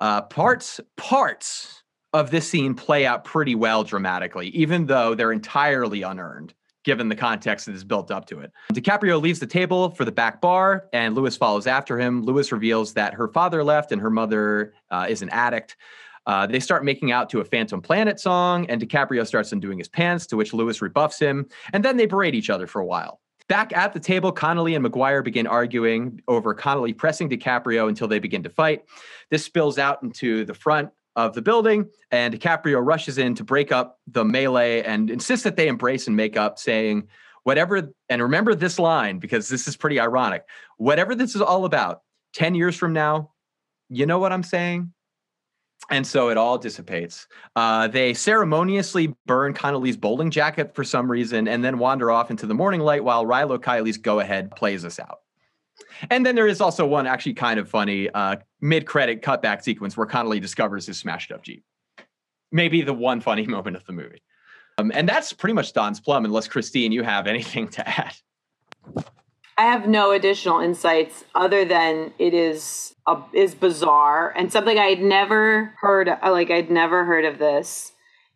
[0.00, 6.02] Uh, parts parts of this scene play out pretty well dramatically, even though they're entirely
[6.02, 8.52] unearned, given the context that is built up to it.
[8.72, 12.22] DiCaprio leaves the table for the back bar, and Lewis follows after him.
[12.22, 15.76] Lewis reveals that her father left and her mother uh, is an addict.
[16.28, 19.88] Uh, they start making out to a Phantom Planet song, and DiCaprio starts undoing his
[19.88, 23.20] pants, to which Lewis rebuffs him, and then they berate each other for a while.
[23.48, 28.18] Back at the table, Connolly and Maguire begin arguing over Connolly pressing DiCaprio until they
[28.18, 28.84] begin to fight.
[29.30, 33.72] This spills out into the front of the building, and DiCaprio rushes in to break
[33.72, 37.08] up the melee and insists that they embrace and make up, saying,
[37.44, 40.44] Whatever, and remember this line because this is pretty ironic.
[40.76, 42.02] Whatever this is all about,
[42.34, 43.30] 10 years from now,
[43.88, 44.92] you know what I'm saying?
[45.90, 47.26] And so it all dissipates.
[47.56, 52.46] Uh, they ceremoniously burn Connolly's bowling jacket for some reason and then wander off into
[52.46, 55.20] the morning light while Rilo Kiley's Go Ahead plays us out.
[56.10, 59.96] And then there is also one actually kind of funny uh, mid credit cutback sequence
[59.96, 61.64] where Connolly discovers his smashed up Jeep.
[62.52, 64.22] Maybe the one funny moment of the movie.
[64.76, 68.14] Um, and that's pretty much Don's Plum, unless Christine, you have anything to add.
[69.58, 74.86] I have no additional insights other than it is a, is bizarre and something I
[74.86, 77.90] had never heard of, like I'd never heard of this.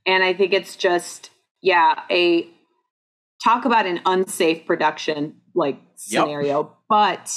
[0.05, 1.31] And I think it's just
[1.63, 2.49] yeah, a
[3.43, 6.73] talk about an unsafe production like scenario, yep.
[6.89, 7.33] but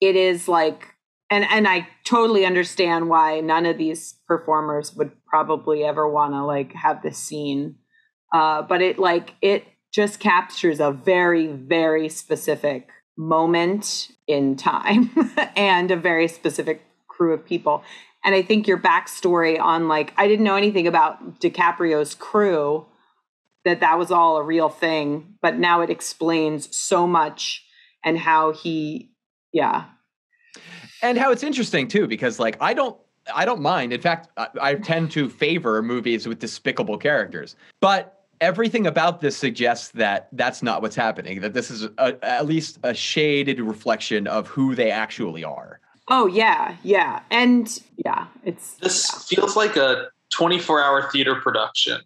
[0.00, 0.94] it is like
[1.28, 6.44] and and I totally understand why none of these performers would probably ever want to
[6.44, 7.76] like have this scene.
[8.32, 15.10] Uh, but it like it just captures a very very specific moment in time
[15.56, 17.84] and a very specific crew of people.
[18.24, 22.86] And I think your backstory on like I didn't know anything about DiCaprio's crew
[23.64, 27.64] that that was all a real thing, but now it explains so much
[28.04, 29.10] and how he
[29.52, 29.84] yeah.
[31.02, 32.96] And how it's interesting too because like I don't
[33.34, 33.92] I don't mind.
[33.92, 37.56] In fact, I, I tend to favor movies with despicable characters.
[37.80, 42.44] But everything about this suggests that that's not what's happening that this is a, at
[42.44, 48.74] least a shaded reflection of who they actually are oh yeah yeah and yeah it's
[48.74, 49.38] this yeah.
[49.38, 52.00] feels like a 24 hour theater production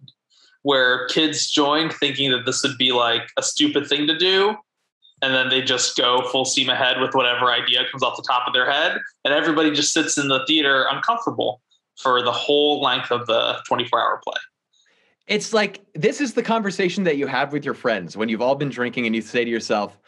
[0.63, 4.55] where kids joined thinking that this would be like a stupid thing to do
[5.21, 8.47] and then they just go full steam ahead with whatever idea comes off the top
[8.47, 11.61] of their head and everybody just sits in the theater uncomfortable
[11.97, 14.39] for the whole length of the 24 hour play
[15.29, 18.55] it's like this is the conversation that you have with your friends when you've all
[18.55, 19.99] been drinking and you say to yourself,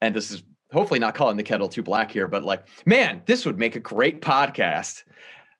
[0.00, 3.44] and this is hopefully not calling the kettle too black here, but like, man, this
[3.44, 5.02] would make a great podcast.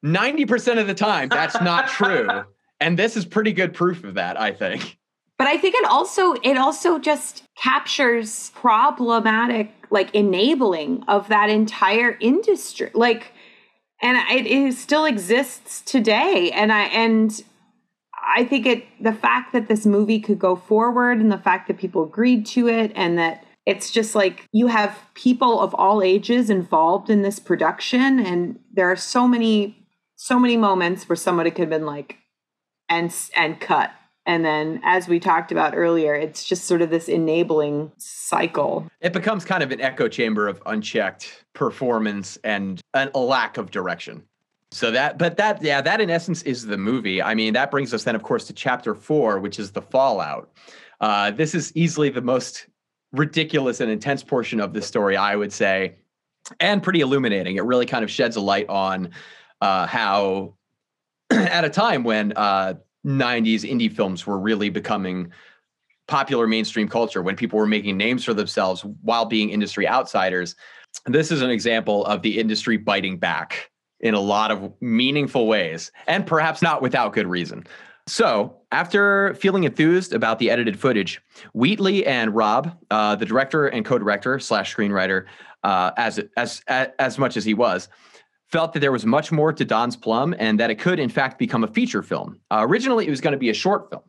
[0.05, 2.29] 90% of the time, that's not true.
[2.81, 4.96] and this is pretty good proof of that, I think.
[5.37, 12.16] But I think it also it also just captures problematic like enabling of that entire
[12.20, 12.90] industry.
[12.92, 13.33] Like
[14.03, 17.42] and it, it still exists today and I and
[18.22, 21.78] I think it the fact that this movie could go forward and the fact that
[21.78, 26.50] people agreed to it and that it's just like you have people of all ages
[26.50, 31.61] involved in this production and there are so many so many moments where somebody could
[31.61, 32.18] have been like
[32.88, 33.90] and and cut.
[34.26, 38.87] And then as we talked about earlier it's just sort of this enabling cycle.
[39.00, 44.24] It becomes kind of an echo chamber of unchecked performance and a lack of direction
[44.72, 47.20] so that, but that, yeah, that in essence is the movie.
[47.20, 50.50] I mean, that brings us then, of course, to chapter four, which is the fallout.
[51.00, 52.66] Uh, this is easily the most
[53.12, 55.96] ridiculous and intense portion of the story, I would say,
[56.61, 57.56] and pretty illuminating.
[57.56, 59.11] It really kind of sheds a light on
[59.61, 60.54] uh, how,
[61.30, 65.33] at a time when uh, 90s indie films were really becoming
[66.06, 70.54] popular mainstream culture, when people were making names for themselves while being industry outsiders,
[71.06, 73.69] this is an example of the industry biting back
[74.00, 77.64] in a lot of meaningful ways, and perhaps not without good reason.
[78.06, 81.20] So, after feeling enthused about the edited footage,
[81.54, 85.26] Wheatley and Robb, uh, the director and co-director slash screenwriter,
[85.62, 87.88] uh, as as as much as he was,
[88.46, 91.38] felt that there was much more to Don's Plum, and that it could, in fact,
[91.38, 92.40] become a feature film.
[92.50, 94.02] Uh, originally, it was going to be a short film.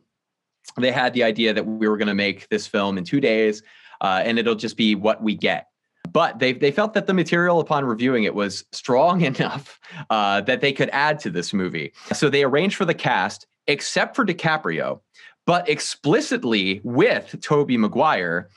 [0.78, 3.62] They had the idea that we were going to make this film in two days,
[4.00, 5.68] uh, and it'll just be what we get
[6.10, 10.60] but they they felt that the material upon reviewing it was strong enough uh, that
[10.60, 11.92] they could add to this movie.
[12.12, 15.00] So they arranged for the cast, except for DiCaprio,
[15.46, 18.48] but explicitly with Tobey Maguire,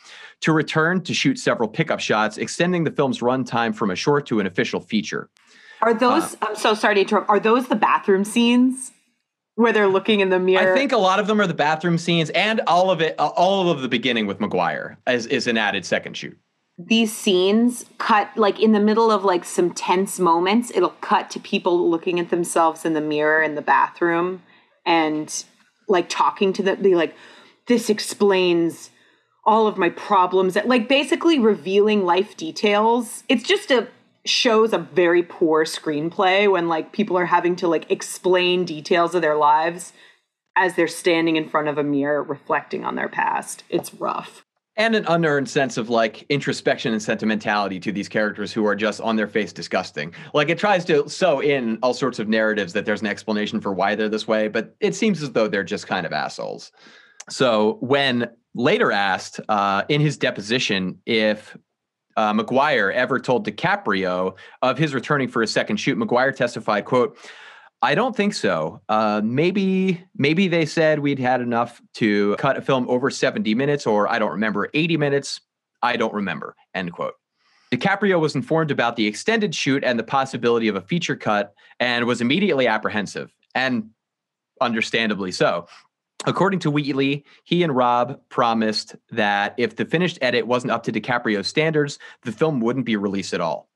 [0.42, 4.40] to return to shoot several pickup shots, extending the film's runtime from a short to
[4.40, 5.30] an official feature.
[5.82, 6.36] Are those?
[6.36, 7.30] Uh, I'm so sorry to interrupt.
[7.30, 8.92] Are those the bathroom scenes?
[9.58, 10.74] Where they're looking in the mirror.
[10.74, 13.70] I think a lot of them are the bathroom scenes, and all of it, all
[13.70, 16.38] of the beginning with Maguire is, is an added second shoot
[16.78, 21.40] these scenes cut like in the middle of like some tense moments it'll cut to
[21.40, 24.44] people looking at themselves in the mirror in the bathroom
[24.86, 25.46] and
[25.88, 27.16] like talking to them be like
[27.68, 28.90] this explains
[29.46, 33.24] all of my problems like basically revealing life details.
[33.30, 33.88] It's just a
[34.26, 39.22] shows a very poor screenplay when like people are having to like explain details of
[39.22, 39.94] their lives
[40.56, 43.64] as they're standing in front of a mirror reflecting on their past.
[43.70, 44.45] It's rough
[44.78, 49.00] and an unearned sense of like introspection and sentimentality to these characters who are just
[49.02, 50.14] on their face disgusting.
[50.34, 53.74] Like it tries to sew in all sorts of narratives that there's an explanation for
[53.74, 56.72] why they're this way, but it seems as though they're just kind of assholes.
[57.30, 61.58] So when later asked uh, in his deposition if
[62.18, 67.18] uh, Maguire ever told DiCaprio of his returning for a second shoot, Maguire testified, "quote."
[67.86, 68.82] I don't think so.
[68.90, 73.86] Uh, maybe maybe they said we'd had enough to cut a film over 70 minutes,
[73.86, 75.40] or I don't remember, 80 minutes.
[75.84, 76.56] I don't remember.
[76.74, 77.14] End quote.
[77.72, 82.06] DiCaprio was informed about the extended shoot and the possibility of a feature cut and
[82.06, 83.92] was immediately apprehensive, and
[84.60, 85.68] understandably so.
[86.26, 90.92] According to Wheatley, he and Robb promised that if the finished edit wasn't up to
[90.92, 93.70] DiCaprio's standards, the film wouldn't be released at all.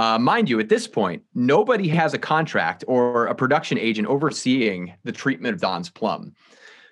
[0.00, 4.94] Uh, mind you, at this point, nobody has a contract or a production agent overseeing
[5.04, 6.32] the treatment of Don's Plum.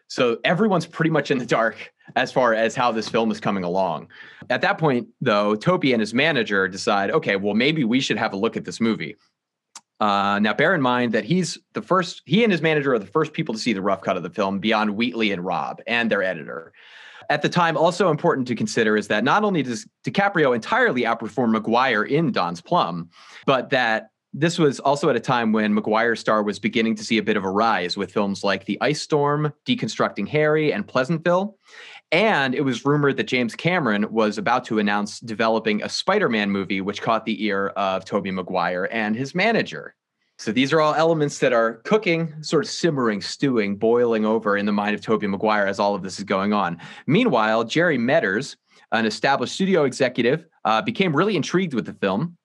[0.09, 3.65] So everyone's pretty much in the dark as far as how this film is coming
[3.65, 4.09] along.
[4.51, 8.35] At that point, though, Tobey and his manager decide, okay, well, maybe we should have
[8.35, 9.17] a look at this movie.
[10.01, 13.07] Uh, now, bear in mind that he's the first, he and his manager are the
[13.07, 16.11] first people to see the rough cut of the film beyond Wheatley and Robb and
[16.11, 16.75] their editor.
[17.31, 21.51] At the time, also important to consider is that not only does DiCaprio entirely outperform
[21.51, 23.11] Maguire in Don's Plum,
[23.45, 27.19] but that this was also at a time when Maguire's star was beginning to see
[27.19, 31.57] a bit of a rise with films like The Ice Storm, Deconstructing Harry, and Pleasantville.
[32.13, 36.51] And it was rumored that James Cameron was about to announce developing a Spider Man
[36.51, 39.95] movie, which caught the ear of Tobey Maguire and his manager.
[40.39, 44.67] So these are all elements that are cooking, sort of simmering, stewing, boiling over in
[44.67, 46.79] the mind of Tobey Maguire as all of this is going on.
[47.09, 48.55] Meanwhile, Jerry Metters,
[48.93, 52.37] an established studio executive, uh, became really intrigued with the film.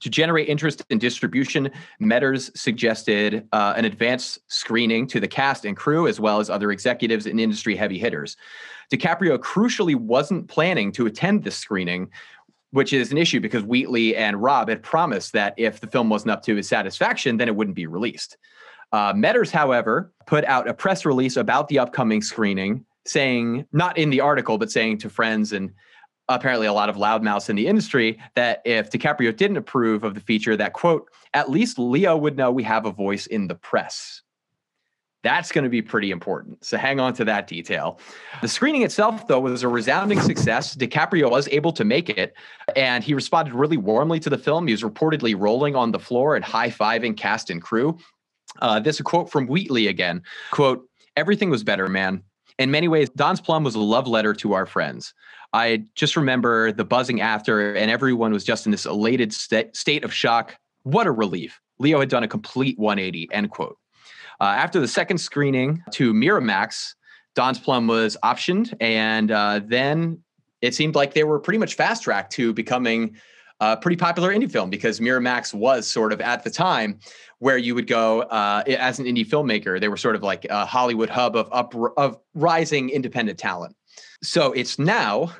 [0.00, 1.70] To generate interest in distribution,
[2.00, 6.70] Metters suggested uh, an advanced screening to the cast and crew, as well as other
[6.70, 8.36] executives and industry heavy hitters.
[8.92, 12.10] DiCaprio crucially wasn't planning to attend this screening,
[12.70, 16.32] which is an issue because Wheatley and Robb had promised that if the film wasn't
[16.32, 18.36] up to his satisfaction, then it wouldn't be released.
[18.92, 24.10] Uh, Metters, however, put out a press release about the upcoming screening, saying, not in
[24.10, 25.72] the article, but saying to friends and
[26.28, 30.20] apparently a lot of loudmouths in the industry, that if DiCaprio didn't approve of the
[30.20, 34.22] feature, that quote, at least Leo would know we have a voice in the press.
[35.24, 36.64] That's going to be pretty important.
[36.64, 37.98] So hang on to that detail.
[38.40, 40.76] The screening itself, though, was a resounding success.
[40.76, 42.34] DiCaprio was able to make it,
[42.76, 44.68] and he responded really warmly to the film.
[44.68, 47.98] He was reportedly rolling on the floor and high fiving cast and crew.
[48.60, 50.22] Uh, this a quote from Wheatley again.
[50.52, 52.22] Quote, everything was better, man.
[52.58, 55.14] In many ways, Don's Plum was a love letter to our friends.
[55.52, 60.04] I just remember the buzzing after, and everyone was just in this elated st- state
[60.04, 60.56] of shock.
[60.82, 61.60] What a relief.
[61.78, 63.78] Leo had done a complete 180, end quote.
[64.40, 66.94] Uh, after the second screening to Miramax,
[67.34, 70.20] Don's Plum was optioned, and uh, then
[70.60, 73.16] it seemed like they were pretty much fast tracked to becoming
[73.60, 76.98] a pretty popular indie film because Miramax was sort of at the time
[77.38, 79.80] where you would go uh, as an indie filmmaker.
[79.80, 83.74] They were sort of like a Hollywood hub of up of rising independent talent.
[84.22, 85.32] So it's now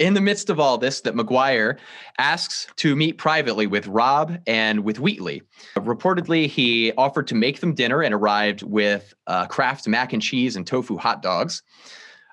[0.00, 1.78] in the midst of all this that Maguire
[2.18, 5.42] asks to meet privately with Robb and with Wheatley.
[5.76, 10.56] Reportedly, he offered to make them dinner and arrived with uh, Kraft mac and cheese
[10.56, 11.62] and tofu hot dogs.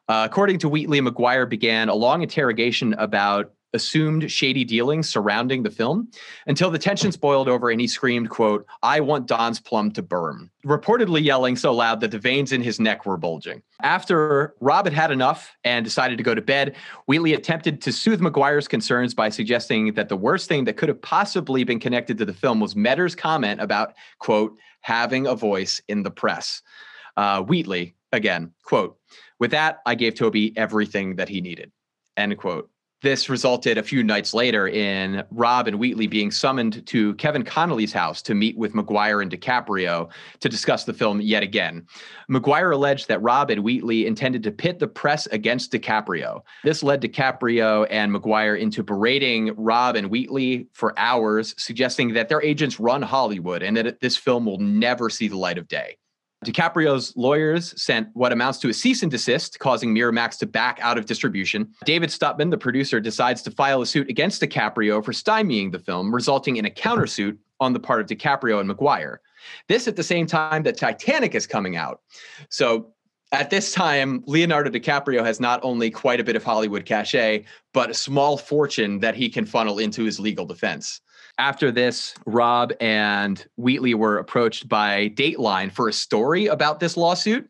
[0.08, 5.72] Uh, according to Wheatley, Maguire began a long interrogation about assumed shady dealings surrounding the
[5.72, 6.10] film
[6.48, 10.50] until the tensions boiled over and he screamed quote i want don's plum to burn
[10.68, 13.62] reportedly yelling so loud that the veins in his neck were bulging.
[13.82, 16.76] After robb had had enough and decided to go to bed
[17.08, 21.02] wheatley attempted to soothe maguire's concerns by suggesting that the worst thing that could have
[21.02, 26.04] possibly been connected to the film was metter's comment about quote having a voice in
[26.04, 26.62] the press.
[27.16, 28.98] Uh, wheatley again quote
[29.40, 31.72] with that i gave tobey everything that he needed
[32.16, 32.70] end quote
[33.02, 37.94] this resulted a few nights later in Robb and Wheatley being summoned to Kevin Connolly's
[37.94, 41.86] house to meet with Maguire and DiCaprio to discuss the film yet again.
[42.28, 46.42] Maguire alleged that Robb and Wheatley intended to pit the press against DiCaprio.
[46.64, 52.42] This led DiCaprio and Maguire into berating Robb and Wheatley for hours, suggesting that their
[52.42, 55.98] agents run Hollywood and that this film will never see the light of day.
[56.48, 60.98] DiCaprio's lawyers sent what amounts to a cease and desist, causing Miramax to back out
[60.98, 61.74] of distribution.
[61.84, 66.14] David Stutman, the producer, decides to file a suit against DiCaprio for stymieing the film,
[66.16, 69.20] resulting in a countersuit on the part of DiCaprio and Maguire.
[69.68, 72.02] This at the same time that Titanic is coming out.
[72.50, 72.94] So
[73.34, 77.44] at this time, Leonardo DiCaprio has not only quite a bit of Hollywood cachet,
[77.74, 81.02] but a small fortune that he can funnel into his legal defense
[81.38, 87.50] after this, Robb and Wheatley were approached by Dateline for a story about this lawsuit.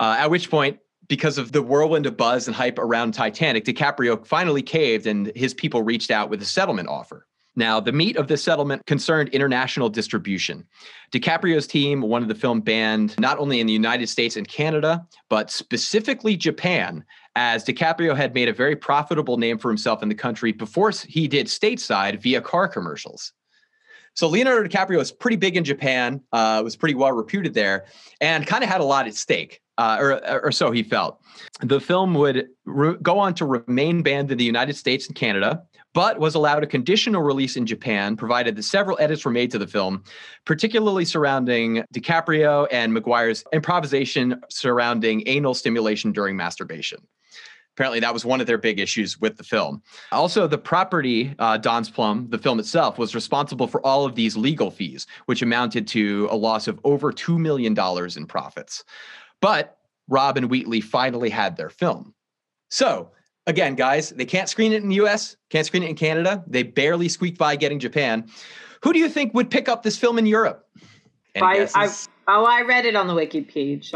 [0.00, 0.78] Uh, at which point,
[1.08, 5.52] because of the whirlwind of buzz and hype around Titanic, DiCaprio finally caved and his
[5.52, 7.26] people reached out with a settlement offer.
[7.56, 10.66] Now, the meat of the settlement concerned international distribution.
[11.12, 15.50] DiCaprio's team wanted the film banned not only in the United States and Canada, but
[15.50, 17.04] specifically Japan,
[17.36, 21.28] as DiCaprio had made a very profitable name for himself in the country before he
[21.28, 23.32] did stateside via car commercials.
[24.14, 27.86] So Leonardo DiCaprio was pretty big in Japan, uh, was pretty well reputed there,
[28.20, 31.20] and kind of had a lot at stake, uh, or, or so he felt.
[31.60, 35.64] The film would re- go on to remain banned in the United States and Canada,
[35.94, 39.58] but was allowed a conditional release in Japan, provided that several edits were made to
[39.58, 40.02] the film,
[40.44, 46.98] particularly surrounding DiCaprio and Maguire's improvisation surrounding anal stimulation during masturbation.
[47.76, 49.82] Apparently, that was one of their big issues with the film.
[50.12, 54.36] Also, the property, uh, Don's Plum, the film itself, was responsible for all of these
[54.36, 57.76] legal fees, which amounted to a loss of over $2 million
[58.16, 58.84] in profits.
[59.40, 59.78] But
[60.08, 62.14] Robb and Wheatley finally had their film.
[62.70, 63.10] So,
[63.46, 66.44] again, guys, they can't screen it in the US, can't screen it in Canada.
[66.46, 68.28] They barely squeaked by getting Japan.
[68.82, 70.66] Who do you think would pick up this film in Europe?
[71.36, 71.88] I, I,
[72.28, 73.92] oh, I read it on the wiki page.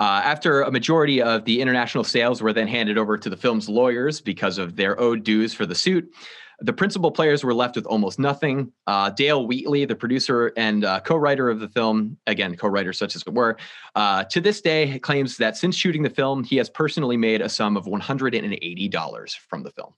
[0.00, 3.68] Uh, after a majority of the international sales were then handed over to the film's
[3.68, 6.12] lawyers because of their owed dues for the suit,
[6.60, 8.72] the principal players were left with almost nothing.
[8.86, 12.92] Uh, Dale Wheatley, the producer and uh, co writer of the film, again, co writer
[12.92, 13.56] such as it were,
[13.94, 17.48] uh, to this day claims that since shooting the film, he has personally made a
[17.48, 19.94] sum of $180 from the film.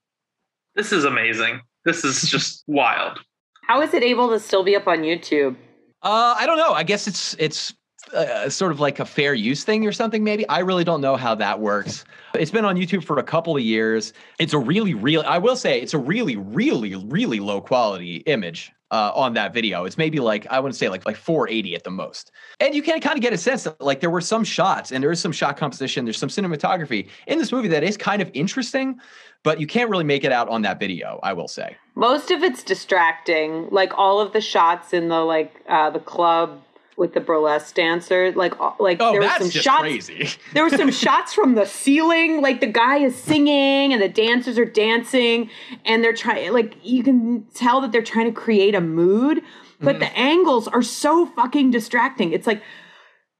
[0.75, 1.61] This is amazing.
[1.85, 3.19] This is just wild.
[3.65, 5.57] How is it able to still be up on YouTube?
[6.03, 6.73] Uh, I don't know.
[6.73, 7.75] I guess it's it's
[8.15, 10.25] uh, sort of like a fair use thing or something.
[10.25, 12.05] Maybe I really don't know how that works.
[12.35, 14.13] It's been on YouTube for a couple of years.
[14.39, 15.25] It's a really, really.
[15.25, 19.85] I will say it's a really, really, really low quality image uh, on that video.
[19.85, 22.33] It's maybe like I wouldn't say like like 480 at the most.
[22.59, 25.03] And you can kind of get a sense that like there were some shots and
[25.03, 26.05] there is some shot composition.
[26.05, 29.01] There's some cinematography in this movie that is kind of interesting,
[29.43, 31.21] but you can't really make it out on that video.
[31.23, 33.69] I will say most of it's distracting.
[33.71, 36.61] Like all of the shots in the like uh, the club
[36.97, 38.33] with the burlesque dancer.
[38.33, 39.81] Like, like oh, there were some shots.
[39.81, 40.31] Crazy.
[40.53, 42.41] there were some shots from the ceiling.
[42.41, 45.51] Like the guy is singing and the dancers are dancing,
[45.85, 46.53] and they're trying.
[46.53, 49.43] Like you can tell that they're trying to create a mood,
[49.81, 50.01] but mm.
[50.01, 52.33] the angles are so fucking distracting.
[52.33, 52.63] It's like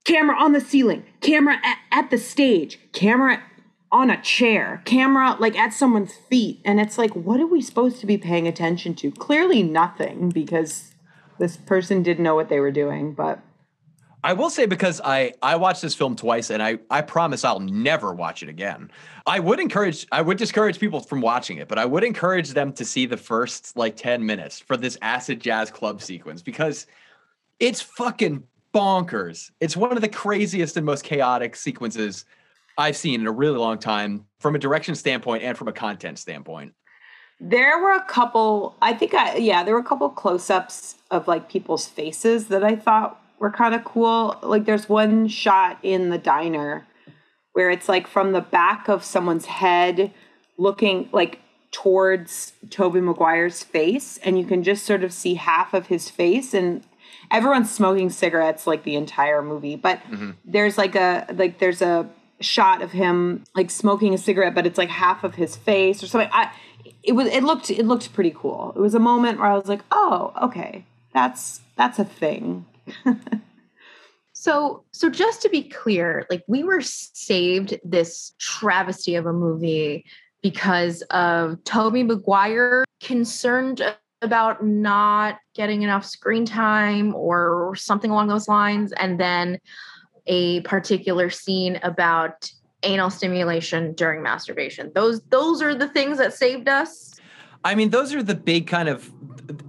[0.05, 3.43] camera on the ceiling, camera at, at the stage, camera
[3.91, 7.99] on a chair, camera like at someone's feet, and it's like, what are we supposed
[7.99, 9.11] to be paying attention to?
[9.11, 10.90] Clearly, nothing because
[11.41, 13.39] this person didn't know what they were doing, but
[14.23, 17.59] I will say because I I watched this film twice and I I promise I'll
[17.59, 18.91] never watch it again.
[19.25, 22.71] I would encourage I would discourage people from watching it, but I would encourage them
[22.73, 26.85] to see the first like 10 minutes for this acid jazz club sequence because
[27.59, 29.49] it's fucking bonkers.
[29.59, 32.25] It's one of the craziest and most chaotic sequences
[32.77, 36.19] I've seen in a really long time from a direction standpoint and from a content
[36.19, 36.75] standpoint.
[37.43, 41.49] There were a couple I think I yeah, there were a couple close-ups of like
[41.49, 44.37] people's faces that I thought were kind of cool.
[44.43, 46.87] Like there's one shot in the diner
[47.53, 50.13] where it's like from the back of someone's head
[50.57, 51.39] looking like
[51.71, 56.53] towards Tobey Maguire's face and you can just sort of see half of his face
[56.53, 56.83] and
[57.31, 60.31] everyone's smoking cigarettes like the entire movie but mm-hmm.
[60.45, 62.07] there's like a like there's a
[62.41, 66.07] shot of him like smoking a cigarette but it's like half of his face or
[66.07, 66.51] something I
[67.03, 68.73] it was it looked it looked pretty cool.
[68.75, 70.85] It was a moment where I was like, "Oh, okay.
[71.13, 72.65] That's that's a thing."
[74.33, 80.05] so so just to be clear like we were saved this travesty of a movie
[80.41, 83.81] because of Tobey maguire concerned
[84.21, 89.59] about not getting enough screen time or something along those lines and then
[90.27, 92.51] a particular scene about
[92.83, 97.11] anal stimulation during masturbation those those are the things that saved us
[97.63, 99.11] I mean, those are the big kind of.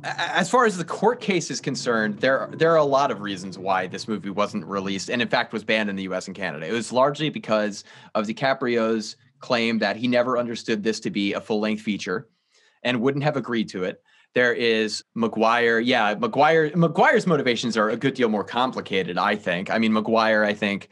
[0.05, 3.59] As far as the court case is concerned, there there are a lot of reasons
[3.59, 6.27] why this movie wasn't released, and in fact was banned in the U.S.
[6.27, 6.67] and Canada.
[6.67, 7.85] It was largely because
[8.15, 12.29] of DiCaprio's claim that he never understood this to be a full length feature,
[12.83, 14.03] and wouldn't have agreed to it.
[14.35, 15.81] There is Maguire.
[15.81, 19.71] Yeah, Maguire Maguire's motivations are a good deal more complicated, I think.
[19.71, 20.89] I mean, Maguire, I think,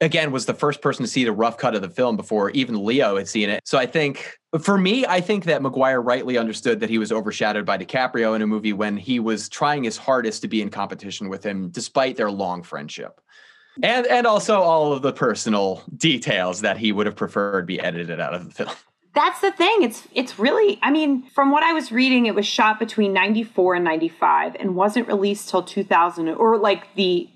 [0.00, 2.84] again, was the first person to see the rough cut of the film before even
[2.84, 3.60] Leo had seen it.
[3.64, 7.66] So I think, for me, I think that Maguire rightly understood that he was overshadowed
[7.66, 11.28] by DiCaprio in a movie when he was trying his hardest to be in competition
[11.28, 13.20] with him, despite their long friendship.
[13.82, 18.20] And and also all of the personal details that he would have preferred be edited
[18.20, 18.76] out of the film.
[19.14, 19.82] That's the thing.
[19.82, 23.76] It's it's really I mean, from what I was reading, it was shot between 94
[23.76, 27.28] and 95 and wasn't released till 2000 or like the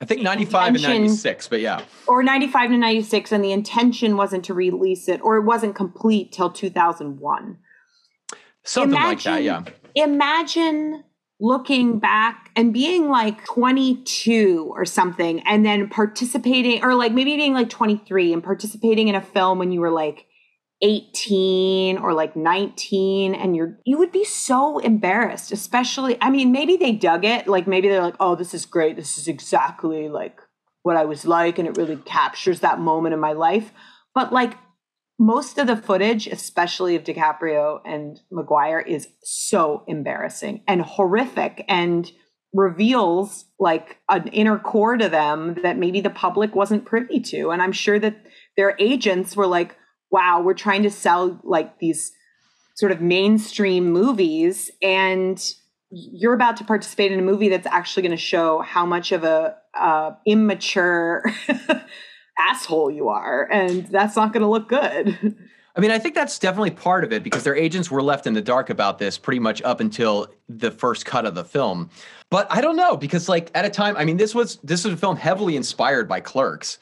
[0.00, 1.82] I think 95 and 96, but yeah.
[2.06, 6.32] Or 95 to 96 and the intention wasn't to release it or it wasn't complete
[6.32, 7.58] till 2001.
[8.64, 9.62] Something imagine, like that, yeah.
[9.94, 11.04] Imagine
[11.40, 17.54] looking back and being like 22 or something and then participating or like maybe being
[17.54, 20.26] like 23 and participating in a film when you were like
[20.82, 26.76] 18 or like 19 and you're you would be so embarrassed especially i mean maybe
[26.76, 28.96] they dug it like maybe they're like oh this is great.
[28.96, 30.40] This is exactly like
[30.82, 33.72] what i was like and it really captures that moment in my life.
[34.14, 34.54] But like
[35.18, 42.10] most of the footage especially of DiCaprio and Maguire is so embarrassing and horrific and
[42.52, 47.50] reveals like an inner core to them that maybe the public wasn't privy to.
[47.50, 48.16] And i'm sure that
[48.56, 49.76] their agents were like
[50.14, 52.12] wow, we're trying to sell like these
[52.76, 55.44] sort of mainstream movies and
[55.90, 59.24] you're about to participate in a movie that's actually going to show how much of
[59.24, 61.24] a uh, immature
[62.38, 65.36] asshole you are and that's not going to look good
[65.76, 68.34] I mean, I think that's definitely part of it because their agents were left in
[68.34, 71.90] the dark about this pretty much up until the first cut of the film.
[72.30, 74.94] But I don't know because like at a time, I mean, this was this was
[74.94, 76.78] a film heavily inspired by Clerks.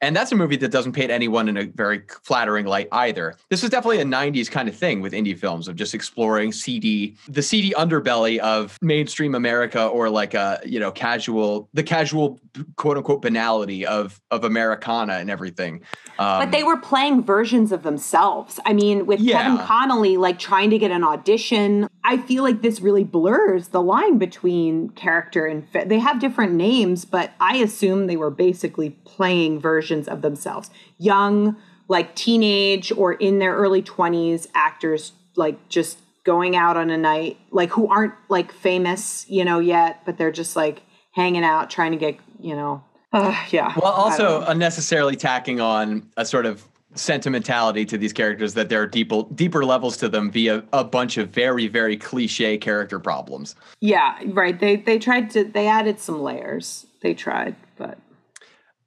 [0.00, 3.34] And that's a movie that doesn't paint anyone in a very flattering light either.
[3.48, 7.16] This was definitely a 90s kind of thing with indie films of just exploring CD,
[7.28, 12.38] the CD underbelly of mainstream America or like a, you know, casual, the casual
[12.76, 15.82] quote unquote banality of of Americana and everything.
[16.18, 18.60] Um, but they were playing versions of themselves.
[18.64, 19.42] I mean, with yeah.
[19.42, 23.82] Kevin Connolly like trying to get an audition, I feel like this really blurs the
[23.82, 25.88] line between character and fit.
[25.88, 30.70] They have different names, but I assume they were basically playing versions of themselves.
[30.98, 31.56] Young,
[31.88, 37.38] like teenage or in their early 20s actors like just going out on a night
[37.50, 40.82] like who aren't like famous, you know, yet, but they're just like
[41.12, 43.74] hanging out trying to get, you know, uh, yeah.
[43.82, 46.64] Well, also unnecessarily tacking on a sort of
[46.96, 51.16] sentimentality to these characters that there are deeper deeper levels to them via a bunch
[51.16, 53.54] of very very cliche character problems.
[53.80, 54.58] Yeah, right.
[54.58, 56.86] They they tried to they added some layers.
[57.00, 57.98] They tried, but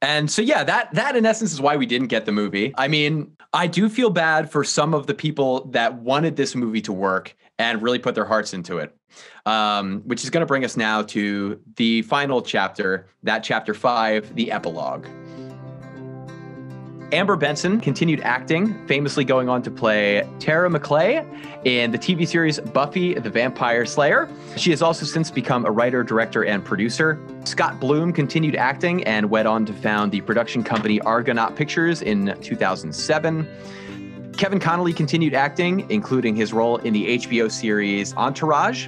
[0.02, 2.74] and so yeah, that that in essence is why we didn't get the movie.
[2.78, 6.82] I mean, I do feel bad for some of the people that wanted this movie
[6.82, 8.96] to work and really put their hearts into it.
[9.46, 14.36] Um, which is going to bring us now to the final chapter, that chapter 5,
[14.36, 15.08] the epilogue.
[17.12, 21.26] Amber Benson continued acting, famously going on to play Tara Maclay
[21.66, 24.30] in the TV series Buffy the Vampire Slayer.
[24.56, 27.20] She has also since become a writer, director, and producer.
[27.46, 32.38] Scott Bloom continued acting and went on to found the production company Argonaut Pictures in
[32.42, 33.48] 2007.
[34.38, 38.88] Kevin Connolly continued acting, including his role in the HBO series Entourage.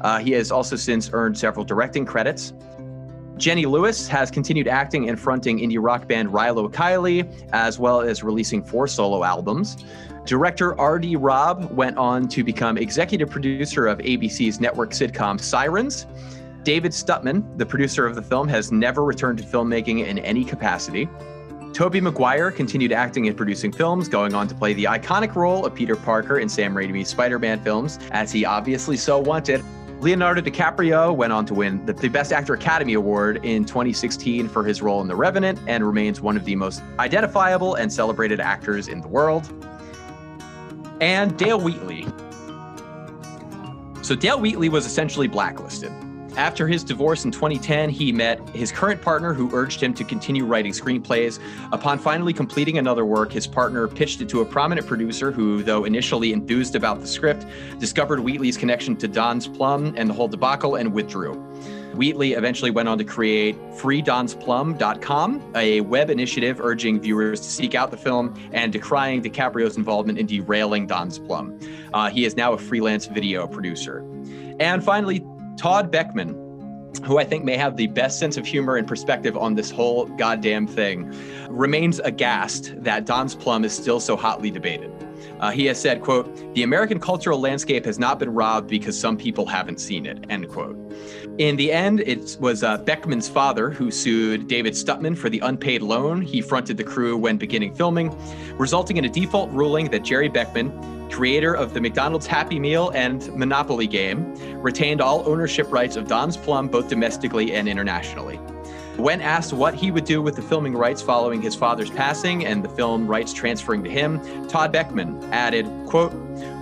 [0.00, 2.52] Uh, he has also since earned several directing credits.
[3.40, 8.22] Jenny Lewis has continued acting and fronting indie rock band Rilo Kiley, as well as
[8.22, 9.82] releasing four solo albums.
[10.26, 11.16] Director R.D.
[11.16, 16.06] Robb went on to become executive producer of ABC's network sitcom Sirens.
[16.64, 21.08] David Stutman, the producer of the film, has never returned to filmmaking in any capacity.
[21.72, 25.74] Tobey Maguire continued acting and producing films, going on to play the iconic role of
[25.74, 29.64] Peter Parker in Sam Raimi's Spider Man films, as he obviously so wanted.
[30.00, 34.64] Leonardo DiCaprio went on to win the, the, Best Actor Academy Award in 2016 for
[34.64, 38.88] his role in The Revenant and remains one of the most identifiable and celebrated actors
[38.88, 39.52] in the world.
[41.02, 42.06] And Dale Wheatley.
[44.02, 45.92] So, Dale Wheatley was essentially blacklisted.
[46.36, 50.44] After his divorce in 2010, he met his current partner who urged him to continue
[50.44, 51.40] writing screenplays.
[51.72, 55.84] Upon finally completing another work, his partner pitched it to a prominent producer who, though
[55.84, 57.44] initially enthused about the script,
[57.78, 61.34] discovered Wheatley's connection to Don's Plum and the whole debacle and withdrew.
[61.94, 67.90] Wheatley eventually went on to create freedonsplum.com, a web initiative urging viewers to seek out
[67.90, 71.58] the film and decrying DiCaprio's involvement in derailing Don's Plum.
[71.92, 73.98] Uh, he is now a freelance video producer.
[74.60, 75.24] And finally,
[75.60, 76.30] Todd Beckman,
[77.04, 80.06] who I think may have the best sense of humor and perspective on this whole
[80.06, 81.14] goddamn thing,
[81.50, 84.90] remains aghast that Don's Plum is still so hotly debated.
[85.40, 89.16] Uh, he has said, quote, the American cultural landscape has not been robbed because some
[89.16, 90.76] people haven't seen it, end quote.
[91.38, 95.80] In the end, it was uh, Beckman's father who sued David Stutman for the unpaid
[95.80, 98.14] loan he fronted the crew when beginning filming,
[98.58, 103.34] resulting in a default ruling that Jerry Beckman, creator of the McDonald's Happy Meal and
[103.34, 108.38] Monopoly game, retained all ownership rights of Don's Plum both domestically and internationally.
[109.00, 112.62] When asked what he would do with the filming rights following his father's passing and
[112.62, 116.12] the film rights transferring to him, Todd Beckman added, quote,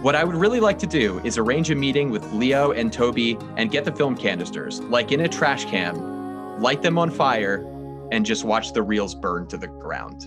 [0.03, 3.37] what I would really like to do is arrange a meeting with Leo and Tobey
[3.57, 7.67] and get the film canisters, like in a trash can, light them on fire,
[8.13, 10.27] and just watch the reels burn to the ground.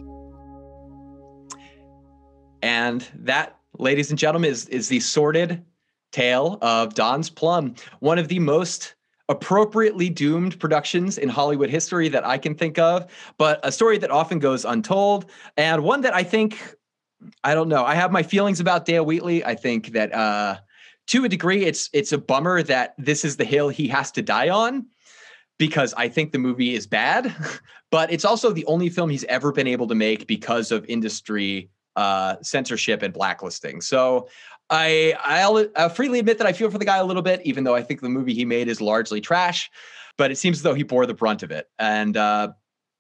[2.62, 5.64] And that, ladies and gentlemen, is, is the sordid
[6.12, 8.96] tale of Don's Plum, one of the most
[9.32, 14.12] appropriately doomed productions in Hollywood history that I can think of, but a story that
[14.12, 16.76] often goes untold and one that I think
[17.44, 17.86] I don't know.
[17.86, 19.44] I have my feelings about Dale Wheatley.
[19.46, 20.58] I think that uh
[21.08, 24.22] to a degree it's it's a bummer that this is the hill he has to
[24.22, 24.86] die on
[25.58, 27.34] because I think the movie is bad,
[27.92, 31.70] but it's also the only film he's ever been able to make because of industry
[31.96, 33.80] uh, censorship and blacklisting.
[33.82, 34.28] So
[34.72, 37.66] I I'll, I'll, freely admit that I feel for the guy a little bit, even
[37.66, 39.70] though I think the movie he made is largely trash.
[40.18, 42.54] But it seems as though he bore the brunt of it, and uh,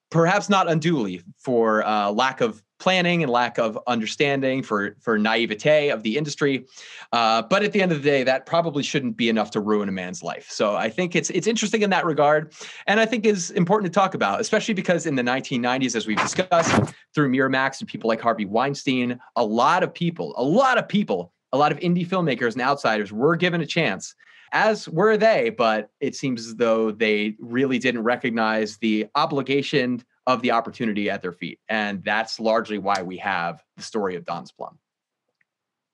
[0.10, 5.90] perhaps not unduly for uh, lack of planning and lack of understanding, for for naivete
[5.90, 6.66] of the industry.
[7.14, 9.88] Uh, but at the end of the day, that probably shouldn't be enough to ruin
[9.88, 10.50] a man's life.
[10.50, 12.54] So I think it's it's interesting in that regard,
[12.88, 16.22] and I think is important to talk about, especially because in the 1990s, as we've
[16.22, 20.88] discussed through Miramax and people like Harvey Weinstein, a lot of people, a lot of
[20.88, 24.16] people a lot of indie filmmakers and outsiders were given a chance,
[24.52, 30.42] as were they, but it seems as though they really didn't recognize the obligation of
[30.42, 31.60] the opportunity at their feet.
[31.70, 34.78] And that's largely why we have the story of Don's Plum.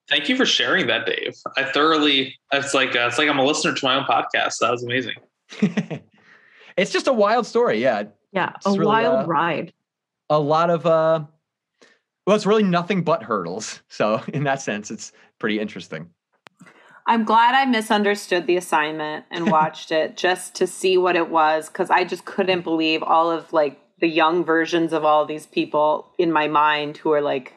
[0.10, 1.36] Thank you for sharing that, Dave.
[1.58, 4.60] I thoroughly, it's like, uh, it's like I'm a listener to my own podcast.
[4.62, 5.16] That was amazing.
[6.78, 7.82] it's just a wild story.
[7.82, 8.03] Yeah.
[8.32, 8.53] Yeah.
[8.66, 9.74] a really, wild uh, ride.
[10.30, 11.26] A lot of, uh,
[12.28, 13.82] well, it's really nothing but hurdles.
[13.88, 16.09] So in that sense, it's pretty interesting.
[17.09, 21.69] I'm glad I misunderstood the assignment and watched it just to see what it was
[21.69, 25.45] because I just couldn't believe all of like the young versions of all of these
[25.45, 27.53] people in my mind who are like,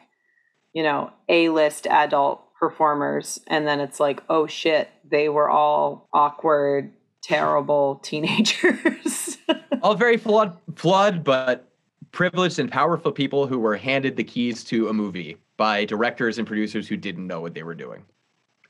[0.73, 3.41] you know, A list adult performers.
[3.47, 9.37] And then it's like, oh shit, they were all awkward, terrible teenagers.
[9.83, 11.70] all very flawed, flawed, but
[12.11, 16.47] privileged and powerful people who were handed the keys to a movie by directors and
[16.47, 18.03] producers who didn't know what they were doing.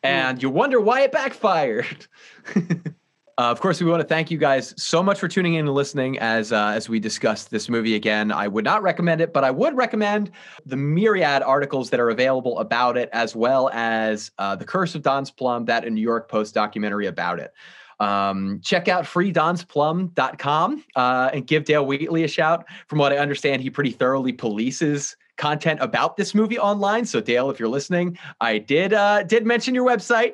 [0.04, 0.42] And mm.
[0.42, 2.08] you wonder why it backfired.
[3.38, 5.74] Uh, of course, we want to thank you guys so much for tuning in and
[5.74, 8.32] listening as uh, as we discuss this movie again.
[8.32, 10.30] I would not recommend it, but I would recommend
[10.66, 15.02] the myriad articles that are available about it, as well as uh, the Curse of
[15.02, 17.52] Don's Plum, that a New York Post documentary about it.
[18.02, 22.66] Um, check out freedonsplum.com uh, and give Dale Wheatley a shout.
[22.88, 27.06] From what I understand, he pretty thoroughly polices content about this movie online.
[27.06, 30.34] So Dale, if you're listening, I did uh, did mention your website.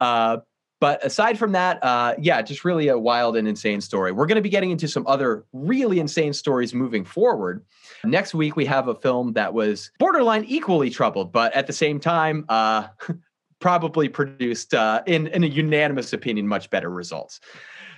[0.00, 0.38] Uh,
[0.80, 4.12] but aside from that, uh, yeah, just really a wild and insane story.
[4.12, 7.64] We're going to be getting into some other really insane stories moving forward.
[8.04, 12.00] Next week, we have a film that was borderline equally troubled, but at the same
[12.00, 12.88] time, uh,
[13.64, 17.40] probably produced, uh, in, in a unanimous opinion, much better results.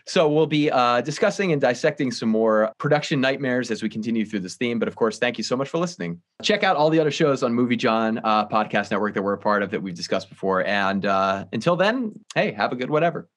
[0.06, 4.40] So we'll be uh, discussing and dissecting some more production nightmares as we continue through
[4.46, 4.78] this theme.
[4.78, 6.20] But of course, thank you so much for listening.
[6.40, 9.38] Check out all the other shows on Movie Jawn uh, podcast network that we're a
[9.38, 10.64] part of that we've discussed before.
[10.64, 13.28] And uh, until then, hey, have a good whatever.